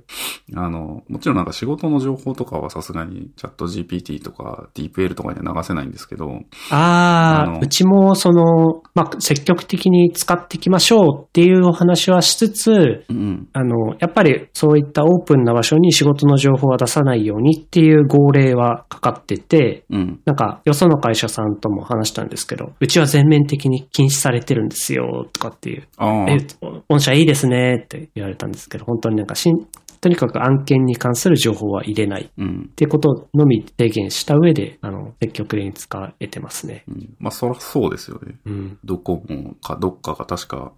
[0.55, 6.26] あの、もちろんなんか仕事の情報とかはさすがにチャット GPT とか DeepL とかには流せないんですけど、
[6.70, 25.88] あのああ、うちもその、まあ、積極的に使っていきましょうっていうお話はしつつ、うん、あの、やっぱりそういったオープンな場所に仕事の情報は出さないようにっていう号令はかかってて、うん、なんか、よその会社さんとも話したんですけど、うちは全面的に禁止されてるんですよ、とかっていう。
[25.97, 26.38] ああ、え、
[26.89, 29.68] 御社いいですねって言われたんですけど、本当になんかしん、
[30.02, 36.84] とにかく案件に関する情報は入れないっうん、ていうことのみ提言した上で、あの、積極的に使えてますね。
[36.88, 37.16] うん。
[37.20, 38.36] まあそらそうですよね。
[38.45, 38.80] うん。
[38.84, 40.74] どこもか、どっかが確か、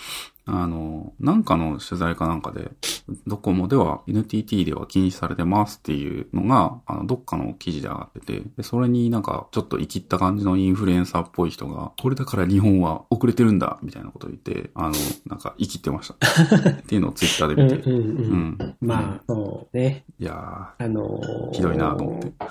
[0.46, 2.72] あの、なんかの取材かなんかで、
[3.28, 14.91] ドコモでは NTT では禁止されてますっていうのが、あの、どっかの記事で上がってて、で、それになんかちょっと生きった感じのインフルエンサーっぽい人が、これだから日本は遅れてるんだ、みたいなことを言って、あの、
[15.28, 16.16] なんか生きってました。
[16.70, 17.89] っていうのをツイッターで見て。
[17.89, 18.58] うんうんうん。
[18.62, 18.76] うん。
[18.82, 20.06] まあ、そうね。
[20.20, 20.34] いや
[20.78, 22.34] あのーひどいなと思って。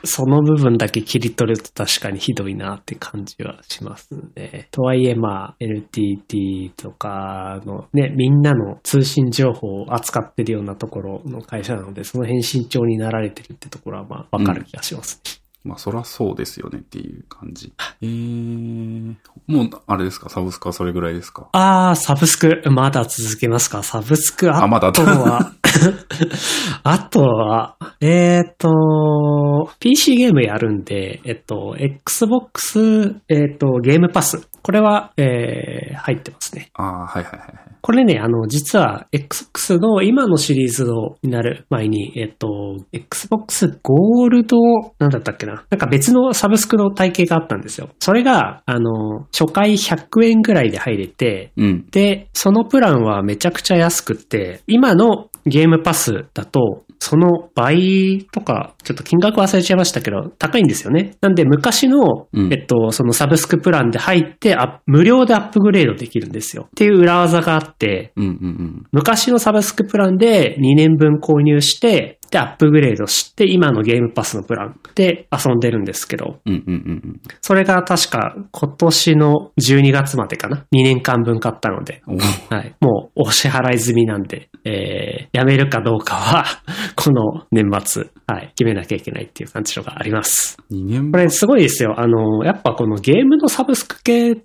[0.04, 4.68] その部分だけ切り取ると確かにひどいなって感じはしますね。
[4.70, 7.29] とはいえまあ、NTT とか
[7.64, 15.30] のね、みんなの通信情報を扱ってるようなところの会社なので、その辺慎重になられてるってところはまあ、わかる気がしますね。
[15.66, 17.72] ー、まあそらそうですよねっていう感じ。
[18.02, 19.14] えー、
[19.46, 20.28] もう、あれですか？
[20.30, 21.48] サブスクはそれぐらいですか？
[21.52, 23.82] あー、サブスク、まだ続けますか？
[23.82, 25.52] サブスクああまだとは、
[26.82, 34.48] あとは、えっ、と、PC ゲームやるんで、えっと、Xbox、えっと、ゲームパス。
[34.62, 36.70] これは、えー、入ってますね。
[36.74, 37.54] ああ、はいはいはい。
[37.82, 40.84] これね、あの、実は、Xbox の今のシリーズ
[41.22, 44.56] になる前に、えっと、Xbox ゴールド、
[44.98, 45.64] なんだったっけな？
[45.70, 47.88] なんか別のサブスクの体系があったんですよ。
[47.98, 51.86] それが、あの、初回100円ぐらいで入れて、うん。
[51.90, 61.16] で、そのプランはめちゃくちゃ安くって、今のゲームパスだと、その倍とか、ちょっと金額忘れちゃいましたけど、高いんですよね。
[61.22, 66.64] なんで昔の、うんえっと、そのサブスクプランで入って、あ無料でアップグレードできるんですよ。
[66.66, 68.86] っていう裏技があって、うんうんうん。
[68.92, 82.02] 昔のサブスクプランで2年分購入して、で、アップグレードして、今のゲームパスのプランで遊んでるんですけど、うんうんうんそれが確か今年の12月までかな？2年間分買ったので、
[82.48, 82.74] はい。
[82.80, 86.44] もうお支払い済みなんで、えー、やめるかどうかは、
[86.96, 90.58] この年末、はい、決めなきゃいけないっていう感じのがあります。
[90.70, 91.94] 2年これすごいですよ。
[91.98, 94.44] あの、やっぱこのゲームのサブスク系、うん。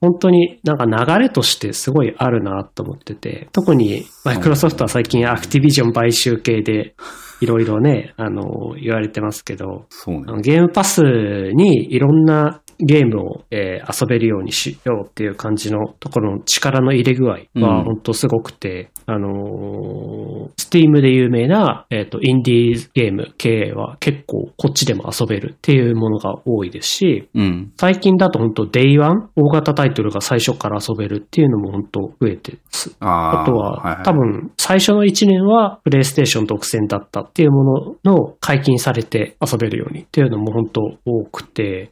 [0.00, 6.94] 本当になんか流れとしてすごいあるなと思ってて、特にマイクロソフトは最近アクティビジョン買収系で、
[7.40, 10.42] いろいろね、あの、言われてますけど、そうね。
[10.42, 27.72] ゲームパスにいろんなゲームを、えー遊べるようにしようっていう感じのところの力の入れ具合うんは本当すごくて、あのー、スティームで有名な、えっ、と、インディーゲーム系は結構こっちでも遊べるっていうものが多いですし、うん。
[27.76, 32.96] 最近だと本当 Day One 大型タイトルが最初から遊べるっていうのも本当増えてます。
[33.00, 41.90] ああとはいは、いは多分、最初の1年は、プレイステーション独占だったっていうものの解禁されて遊べるようにっていうのも本当多くて、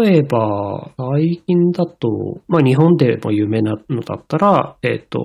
[0.00, 0.29] 例えば、
[0.96, 5.20] 最近だと、まあ日本でも有名なのだったら、えっ、と、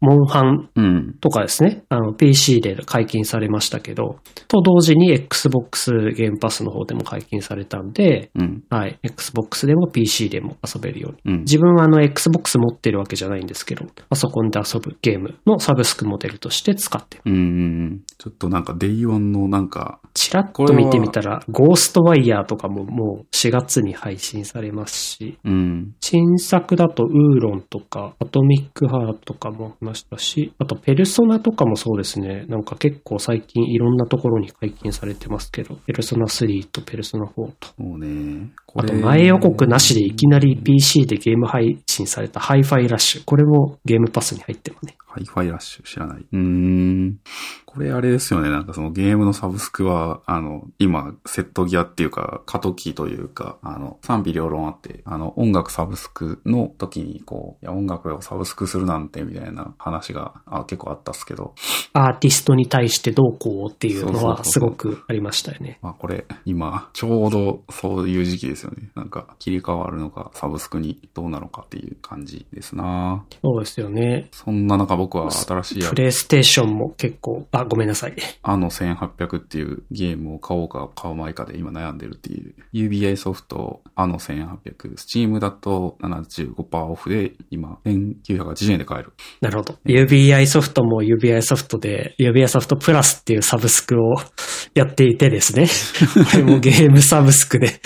[0.00, 1.14] モンハンうん。
[1.20, 4.16] とかですね、あの PC で解禁されましたけど、
[4.46, 8.62] と同時に Xbox ゲームパスの方でも解禁されたんで、うん。
[8.70, 11.40] はい、Xbox でも PC でも遊べるようにうん。
[11.40, 17.22] 自分はあの Xbox 持ってるわけじゃないんですけど、パソコンで遊ぶゲームのサブスクモデルとして使ってる。
[17.26, 18.00] うんうん。
[18.18, 25.94] ちょっとなんか、 Day One のなんか、チラッと見てみたら、ゴーストワイヤーとかももう4月に配信されますし、うん。
[26.00, 32.44] 新作だとウーロンとか、アトミックハートとかもましたし、あとペルソナとかもそうですね。
[32.48, 37.82] なんか結構最近いろんなところに解禁されてますけど、ペルソナ3とペルソナ4と。
[37.82, 43.22] もうね、こあと前予告なしでいきなり PC でゲーム配信されたハイファイラッシュ。
[43.24, 44.96] これもゲームパスに入ってますね。
[45.06, 46.20] ハイファイラッシュ知らない。
[46.20, 47.18] うーん。
[47.64, 48.50] これあれですよね。
[48.50, 61.54] なんかそのゲームのサブスクは、あの、今、セットギアっていうか、過渡期というか、あの、賛否両論あって、あの、音楽サブスクの時に、こう、いや、音楽をサブスクするなんて、みたいな話が、あ結構あったっすけど、
[61.92, 65.78] アーティストに対してどうこうっていうのはすごくありましたよね。
[65.82, 68.67] まあこれ、今、ちょうどそういう時期ですよね。
[68.94, 74.28] なんか、切り替わるのか、サブスクにどうなのかっていう感じですなそうですよね。
[74.32, 78.16] そんな中僕は新しいプレイステーションも結構、あ、ごめんなさい。
[78.42, 82.54] あの1800っていうゲームを買おうか買うまいかで今悩んでるっていう。
[82.72, 84.96] UBI ソフト、あの1800。
[84.96, 89.12] Steam だと75%オフで今1980円で買える。
[89.40, 89.78] なるほど。
[89.84, 94.16] UBI ソフトも UBI ソフトで、UBI ソフトプラスっていうサブスクを
[94.74, 95.66] やっていてですね。
[96.30, 97.80] これもゲームサブスクで。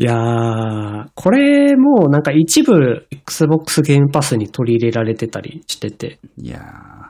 [0.00, 6.60] いやー、これもなんか一部 Xbox ゲームパスに取り入れられてたりしてて、いや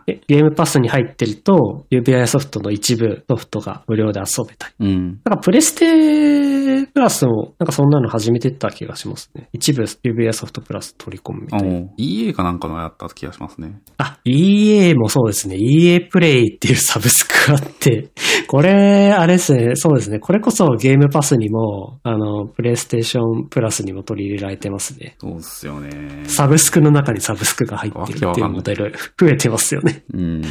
[0.07, 4.87] えゲームパスに入ってると UBI ソフトの一部ソフトが無料で遊べたり。
[4.87, 4.89] ー。
[4.89, 5.05] うん。
[5.07, 9.51] なんかプレステプラスもなんかそんなの始めてた気がしますね。
[9.53, 11.81] 一部 UBI ソフトプラス取り込むみたあいな。
[11.81, 13.81] の、EA かなんかのやった気がしますね。
[13.99, 15.57] あ、EA もそうですね。
[15.59, 18.09] EA プレイっていうサブスクがあって、
[18.47, 20.21] これ、あれですね、そうですね。
[20.21, 25.17] これこそゲームパスにも、あの、プレイステーションプラスにも取り入れられてますね。
[25.21, 26.25] そうっすよね。
[26.27, 30.05] サブスクの中にサブスクが入ってるっていうモデル増えてますよね。
[30.15, 30.43] うん。
[30.43, 30.45] い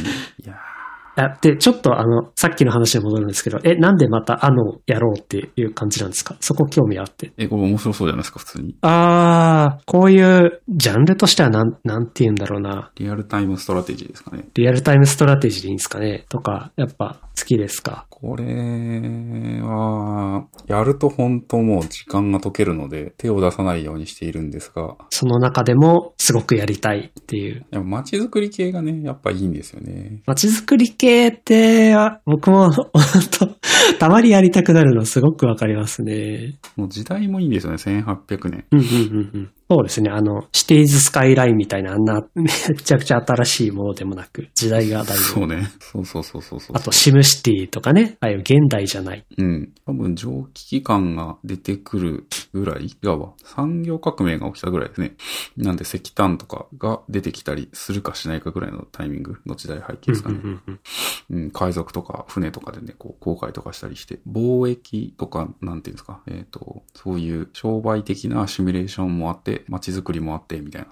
[0.46, 0.54] や
[1.18, 6.36] あで、ちょっとあの、さっきの話に戻るんですけど、え、なんでまたあのやろうっていう感じなんですか？
[6.40, 7.32] そこ興味あって。
[7.36, 8.76] え、これ面白そうじゃないですか、普通に。
[8.82, 12.92] あー、こういうジャンルとしてはなん、なんて言うんだろうな。
[12.96, 14.44] リアルタイムストラテジーですかね。
[14.54, 16.24] リアルタイムストラテジーでいいんですかね？
[16.28, 18.06] とか、やっぱ好きですか？
[18.10, 18.44] これ
[19.62, 27.64] は、やると本当もう時間が溶けるので、手を出さないようにしているんですが、その中でもすごくやりたいっていう。
[27.70, 30.22] やっぱ街づくり系がね、やっぱいいんですよね。
[30.26, 32.84] 街づくり系って、あ僕も本
[33.30, 33.46] 当
[33.98, 36.54] たまにやりたくなるのすごくわかりますね。
[36.76, 38.64] もう時代もいいんですよね、1800年。
[38.70, 39.50] うんうんうんうん。
[39.70, 40.10] そうですね。
[40.10, 45.22] あの、シティーズスカイラインみたいなあんな、 めちゃくちゃ新しいものでもなく、時代がだいぶ。
[45.22, 45.68] そうね。
[45.78, 46.76] そうそうそうそうそう。
[46.76, 48.16] あと、シムシティとかね。
[48.20, 49.26] ああいう現代じゃない。
[49.36, 49.72] うん。
[49.84, 53.32] 多分蒸気機関が出てくるぐらい違うわ。
[53.44, 55.16] 産業革命が起きたぐらいですね。
[55.58, 60.40] なんで石炭とかが出てきたりするかしないかぐらいのタイミングの時代背景ですかね。
[60.42, 60.62] うん
[61.30, 70.88] うん海賊とか船とかでね、こう、航海とかしたりして、貿易とか、なんていうんですか、えっ、と、そういう商売的なシミュレーションもあって、街づくりもあって、みたいな。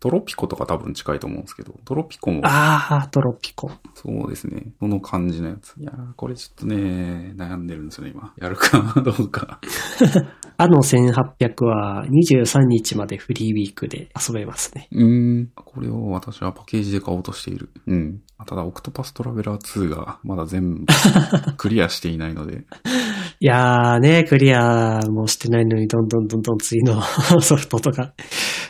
[0.00, 3.70] トロピコとか多分近いと思うんですけど、トロピコも、ああ、トロピコ。
[3.94, 5.74] そうですね、その感じのやつ。
[5.78, 8.32] いやー、これちょっとね、悩んでるんですよね、今。
[8.36, 9.60] やるかどうか。
[10.56, 14.88] あの1800は23日までフリーウィークで遊べますね。
[14.92, 15.50] うーん。
[15.54, 17.70] これを私はパッケージで買おうとしている。
[17.86, 18.20] うん。
[18.46, 20.86] ただ、オクトパストラベラー2がまだ全部
[21.56, 22.64] クリアしていないので、
[23.40, 27.00] いやーね、クリアもしてないのに、どんどんどんどん次の
[27.40, 28.12] ソフトとか、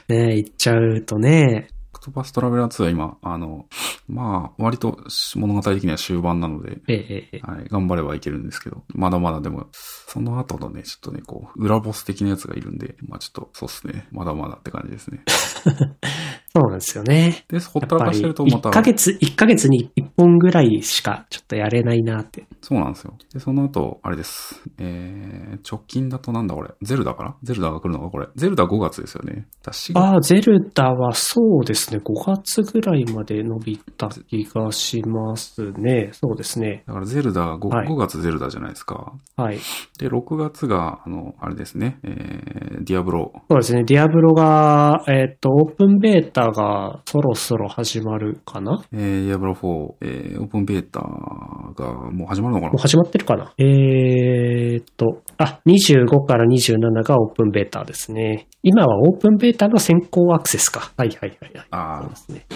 [0.09, 3.67] ね、行っちゃうとね、オクトパストラベラー2は今、あの、
[4.07, 4.99] まあ、割と
[5.37, 14.07] 物語的には終盤なので、ええええはい、頑張ればいけるんですけど、まだまだでも、その後のね、ちょっとね、こう、裏ボス的なやつがいるんで、まあちょっと、そうっすね。
[14.13, 15.23] まだまだって感じですね。
[16.57, 17.45] そうなんですよね。
[17.49, 22.47] で、ほったらかしてるとま1た、ヶ月、一ヶ月に1本ぐらいしかちょっとやれないなって。
[22.61, 23.15] そうなんですよ。
[23.33, 24.63] で、その後、あれです。
[24.79, 26.71] えー、直近だとなんだこれ。
[26.83, 27.37] ゼルダかな？
[27.43, 28.29] ゼルダが来るのがこれ。
[28.37, 29.47] ゼルダ5月ですよね。
[29.95, 36.11] ああ、ゼルダはそうですね、5月ぐらいまで伸びた気がしますね。
[36.13, 36.85] そうですね。
[36.87, 39.15] だからゼルダ 5,、はい5月ゼルダじゃないですか。
[39.37, 39.59] はい。
[39.99, 41.99] で、6月が、あの、あれですね。
[42.05, 43.33] えー、ディアブロ。
[43.51, 48.85] そうですね、ディアブロが、えっ、と、オープンベータがそろそろ始まるかな？
[48.93, 52.73] えー、ディアブロ4、えー、オープンベータがもう始まるのかな？
[52.73, 53.53] もう始まってるかな？
[53.59, 58.47] えーっと、あ、25から27がオープンベータですね。
[58.63, 60.93] 今はオープンベータの先行アクセスか。
[60.97, 61.67] はいはいはいはい。
[61.71, 62.47] あそうですね。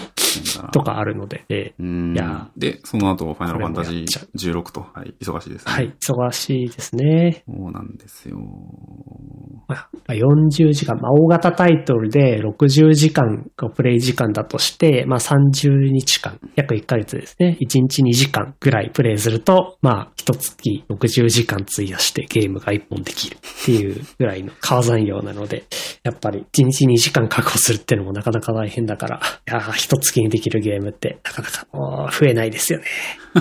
[0.62, 2.14] あ、とかあるので、えー。
[2.14, 5.72] いやで、その後、ファイナルファンタジー16と、はい、忙しいですね。
[5.72, 7.42] はい、忙しいですね。
[7.46, 8.38] そうなんですよ。
[9.66, 17.56] まあ40時間、まあ、大型タイトルで60時間がプレイ時間だとして、まあ、30日間、約1ヶ月ですね。
[17.60, 20.56] 1日2時間ぐらいプレイすると、まあ、1月
[20.90, 25.62] 60時間費やしてゲームが1本できるっていうぐらいの川山用なので、
[26.02, 32.84] やっぱり1日2時間確保するってのもなかなか大変だから、いや1月にできるゲームってなかなかもう増えないですよね。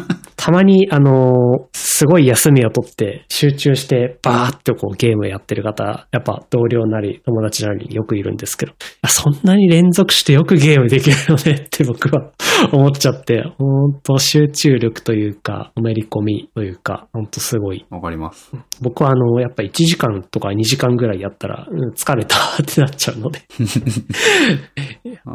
[0.35, 12.33] たまに、あのーすごい休みを取って集中してバーってこうゲームやってる方、やっぱ同僚なり友達なりによくいるんですけど、あそんなに連続してよくゲームできるよねって僕は
[12.71, 17.85] 思っちゃって、ほんと集中力というか、のめり込みというか、ほんとすごい。
[17.89, 18.51] わかります。
[18.81, 23.41] 僕僕はあの、やっぱ1時間とか2時間ぐらいやったら、うん疲れたってなっちゃうので。
[25.25, 25.31] あ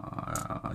[0.00, 0.03] ー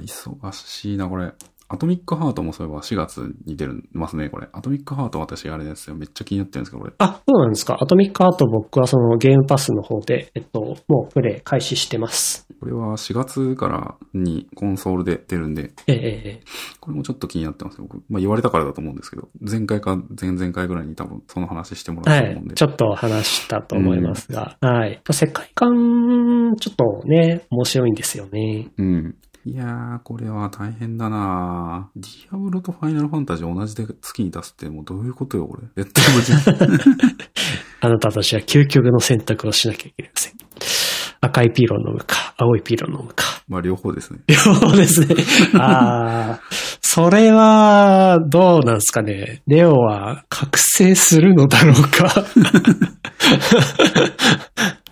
[0.01, 1.33] 忙しいな、これ。
[1.71, 4.47] アトミックハートもそういえば4月に出るますね、これ。
[4.53, 5.95] アトミックハート私あれですよ。
[5.95, 6.93] めっちゃ気になってるんですけど、これ。
[6.97, 7.77] あ、そうなんですか？
[7.79, 12.47] アトミックアート僕はそのゲームパスの方で、えっと、もうプレイ開始してます。
[12.59, 16.41] これは4月からにコンソールで出るんで、えええええ
[16.79, 18.01] これもちょっと気になってますよ、僕。
[18.09, 22.01] まあ言われたからだと思うんですけど、前回か前々回ぐらいに多分その話しても。
[22.01, 22.55] らったと思うんで。
[22.55, 24.99] ちょっと話したと思いますが、はい。
[25.11, 28.69] 世界観、ちょっとね、面白いんですよね。
[28.75, 29.15] うん。
[29.45, 35.67] いやー、これは大変だなディアブロとファイナルファンタジー同じで月に出すってもうどういうことよ、これ。
[35.83, 36.27] 絶対無理。
[37.81, 40.33] あなたたちは究極の選択をしなきゃいけません。
[41.21, 43.25] 赤いピーロン飲むか、青いピーロン飲むか。
[43.47, 44.19] まあ両方ですね。
[44.35, 45.15] そうですね。
[45.55, 46.41] ああ、
[46.81, 49.41] それは、どうなんですかね。
[49.47, 52.25] レオは覚醒するのだろうか。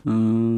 [0.05, 0.56] うーん。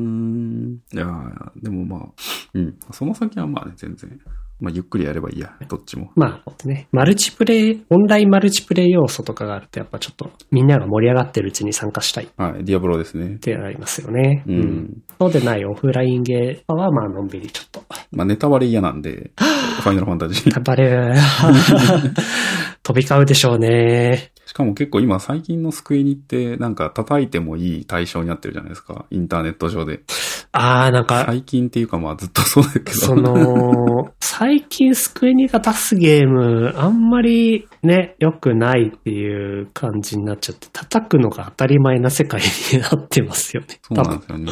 [0.94, 2.10] いやーでもまあ、
[2.54, 2.76] うん。
[2.92, 4.20] その先はまあね、全然。
[4.60, 6.12] まあゆっくりやればいいや、どっちも。
[6.16, 13.38] まあね、マルチプレイ、オンラインマルチプレイ要素とかがあると、やっぱちょっとみんなが盛り上がってるうちに参加したいっはい、ディアブロですね。
[13.38, 14.44] てありますよね。
[14.48, 15.02] うん。
[15.20, 17.84] そうでないオフラインゲーは、まあのんびりちょっと。
[18.12, 20.52] まあネタバレ嫌なんで、ファイナルファンタジー。
[20.52, 20.84] やっぱり、
[22.84, 24.32] 飛び交うでしょうね。
[24.50, 29.06] しかも結構今最近のスクエニってなんか叩いてもいい対象になってるじゃないですか。
[29.12, 30.00] インターネット上で。
[30.54, 32.92] ああ、なんか、最近っていうかまあずっとそうだけど。
[32.94, 42.42] その、最近スクエニが出すゲーム、あんまりね、良くないっていう感じになっちゃって、叩くのが当たり前な世界
[42.74, 43.80] になってますよね。
[43.84, 44.52] そうなんですよね。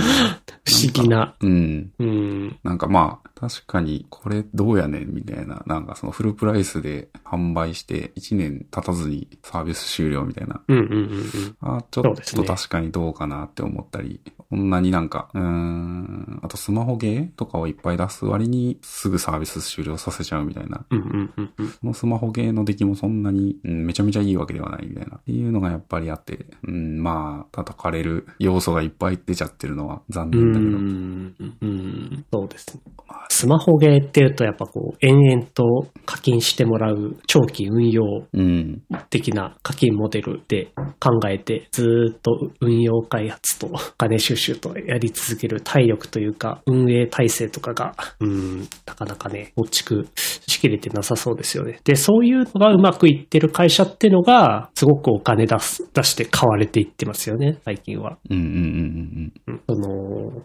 [0.64, 1.34] 不思議な。
[1.42, 1.92] うん。
[1.98, 2.60] うん。
[2.64, 10.62] なんかまあ、確かにこれどうやねんみたいな、なんかそのフルプライスで販売して1年経たずにサービス終了みたいな。
[10.68, 11.58] うんうんうんうん。
[11.62, 20.86] あちょっと確かにどうかなって思ったり、こんなになんか、うーん、あとスマホゲーとかをいっぱい出す割にすぐサービス終了させちゃうみたいな。
[20.90, 21.70] うんうんうんうん。
[21.70, 25.18] このスマホゲーの出来もそんなに、うん、めちゃめちゃいいわけではないみたいな。
[25.18, 30.72] っていうのがやっぱりあって、うん、まあ、叩かれる要素がいっぱい出ちゃってるのは残う念だけど。
[30.78, 32.82] ん、うん、そうですね。
[33.30, 38.04] スマホゲーっていうとやっぱこう、延々と課金してもらう長期運用
[38.34, 38.82] うん。
[39.10, 40.70] 的な課金モデルで
[41.00, 51.80] 考えて、ずーっと運用開発と金収集とやり続ける体力というか、運営体制とかが、うん、なかなかね、構築しきれてなさそうですよね。
[51.84, 58.18] で、そういうのがうまくいってる会社ってのが、すごくお金出す、出して買われていってますよね、最近は。
[58.30, 60.44] うんうんうんうんその、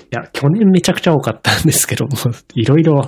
[0.00, 2.12] いや、去年めちゃくちゃ多かったんですけども、
[2.54, 3.02] いろいろ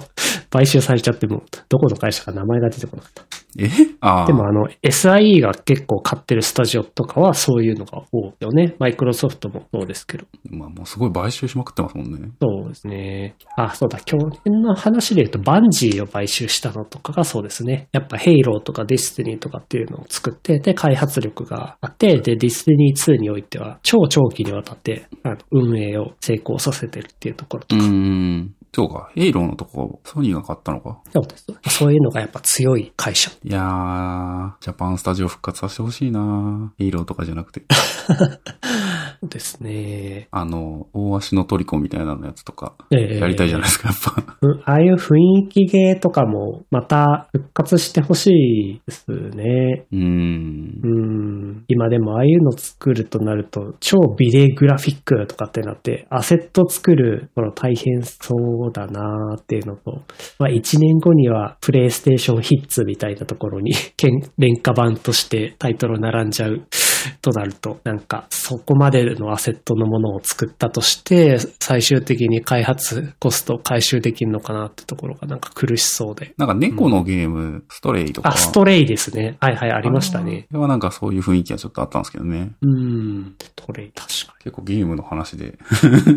[0.51, 3.36] 買収されちゃっても、どこの会社か名前が出てこなかった。
[3.59, 3.65] うん。
[3.65, 3.71] え？
[4.01, 4.27] ああ。
[4.27, 8.75] でもあの、SIE が結構買ってるスタジオとかはそういうのが多いよね。
[8.79, 10.27] マイクロソフトもそうですけど。
[10.51, 12.31] まあもうすごい買収しまくってますもんね。
[12.41, 13.35] そうですね。
[13.57, 17.89] あ、そうだ、去年の話で言うと、バンジーを買収したのとかがそうですね。
[17.93, 27.85] やっぱヘイローとかディスティニーとかっていうのを作って、で、開発力があって、で、ディスティニー2においては、超長期にわたって、あの、運営を成功させてるっていうところとうか。
[27.85, 28.55] ーん。
[28.77, 29.11] そうか。
[29.15, 30.99] ヘイローのとこ、ソニーが買ったのか？
[31.11, 31.47] そうです。
[31.79, 33.31] そういうのがやっぱ強い会社。
[33.43, 37.63] いやー、ジャパンスタジオ復活させてほしいなヘイローとかじゃなくて。
[39.27, 40.29] ですね。
[40.31, 44.37] あの、大足のトリコみたいなのやつとか、ええやりたいじゃないですか、やっぱ。
[44.43, 45.17] うんああいう雰
[45.47, 49.87] 囲気ゲーとかもまた復活してほしいですね。
[49.91, 50.89] うーんう。
[50.89, 51.65] ん。
[51.69, 58.35] 今でもああいうの作るとなると、超ビデグラフィックとかってなって、アセット作るの大変そ
[58.66, 60.03] うだなっていうのと、
[60.39, 66.67] まあ1年後にはプレイステーションヒッツみたいなところに、けん廉価版としてタイトル並んじゃう
[67.23, 76.35] となると、なんかそこまでのアセットのものを作ったとして、最終的に開発コストを回収できるのかなってところがなんか苦しそうで。
[76.37, 79.37] なんか猫のゲーム、ストレイとかあ、ストレイですね。
[79.41, 80.47] はいはい、ありましたね。
[80.51, 82.53] あれはなんかそういう雰囲気はちょっとあったんですけどね。
[82.63, 83.35] うん。
[83.41, 84.45] ストレイ、確かに。
[84.45, 85.59] 結構ゲームの話で、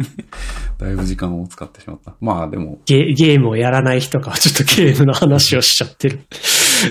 [0.77, 2.15] だいぶ時間を使ってしまった。
[2.21, 6.19] まあでも、ゲゲームをやらない人がちょっとゲームの話をしちゃってる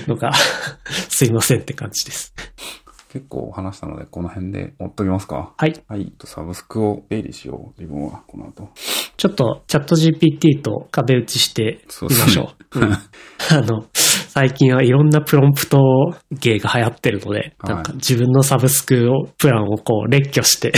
[0.07, 0.31] のが、
[1.09, 2.33] すいませんって感じです。
[3.11, 5.53] 結構話したので、この辺で追っときますか。
[5.57, 5.73] はい。
[5.87, 6.13] はい。
[6.23, 7.81] サブスクを整理しよう。
[7.81, 8.69] 自分は、この後。
[9.17, 12.79] ちょっとチャット GPT と壁打ちしてみましょう。
[12.79, 12.91] うん
[13.51, 15.79] あの、最近はいろんなプロンプト
[16.31, 20.71] 芸が流行ってるので、はいなんか自分のサブスクを、プランをこう列挙して、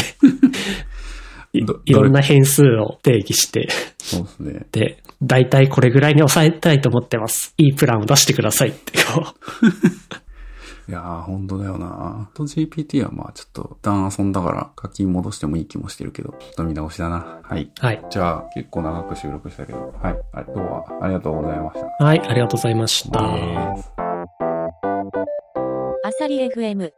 [1.52, 3.68] い どいろんな変数を定義して、
[3.98, 4.66] そうですね。
[4.72, 7.54] で、だいたいこれぐらいに抑えたいと思ってます。
[7.58, 10.21] いいプランを出してくださいってこう。
[10.92, 12.30] いやー、ほんとだよな。
[12.34, 17.40] と GPT はまあちょっと、一旦遊んだから課金戻してもいい気もしてるけど、ちょっと見直しだな。
[17.44, 17.72] はい。
[17.80, 18.06] はい。
[18.10, 20.20] じゃあ、結構長く収録したけど、はい。
[20.34, 22.04] あ今日はありがとうございました。
[22.04, 23.22] はい、ありがとうございました。
[23.22, 23.94] です
[26.04, 26.92] アサリ FM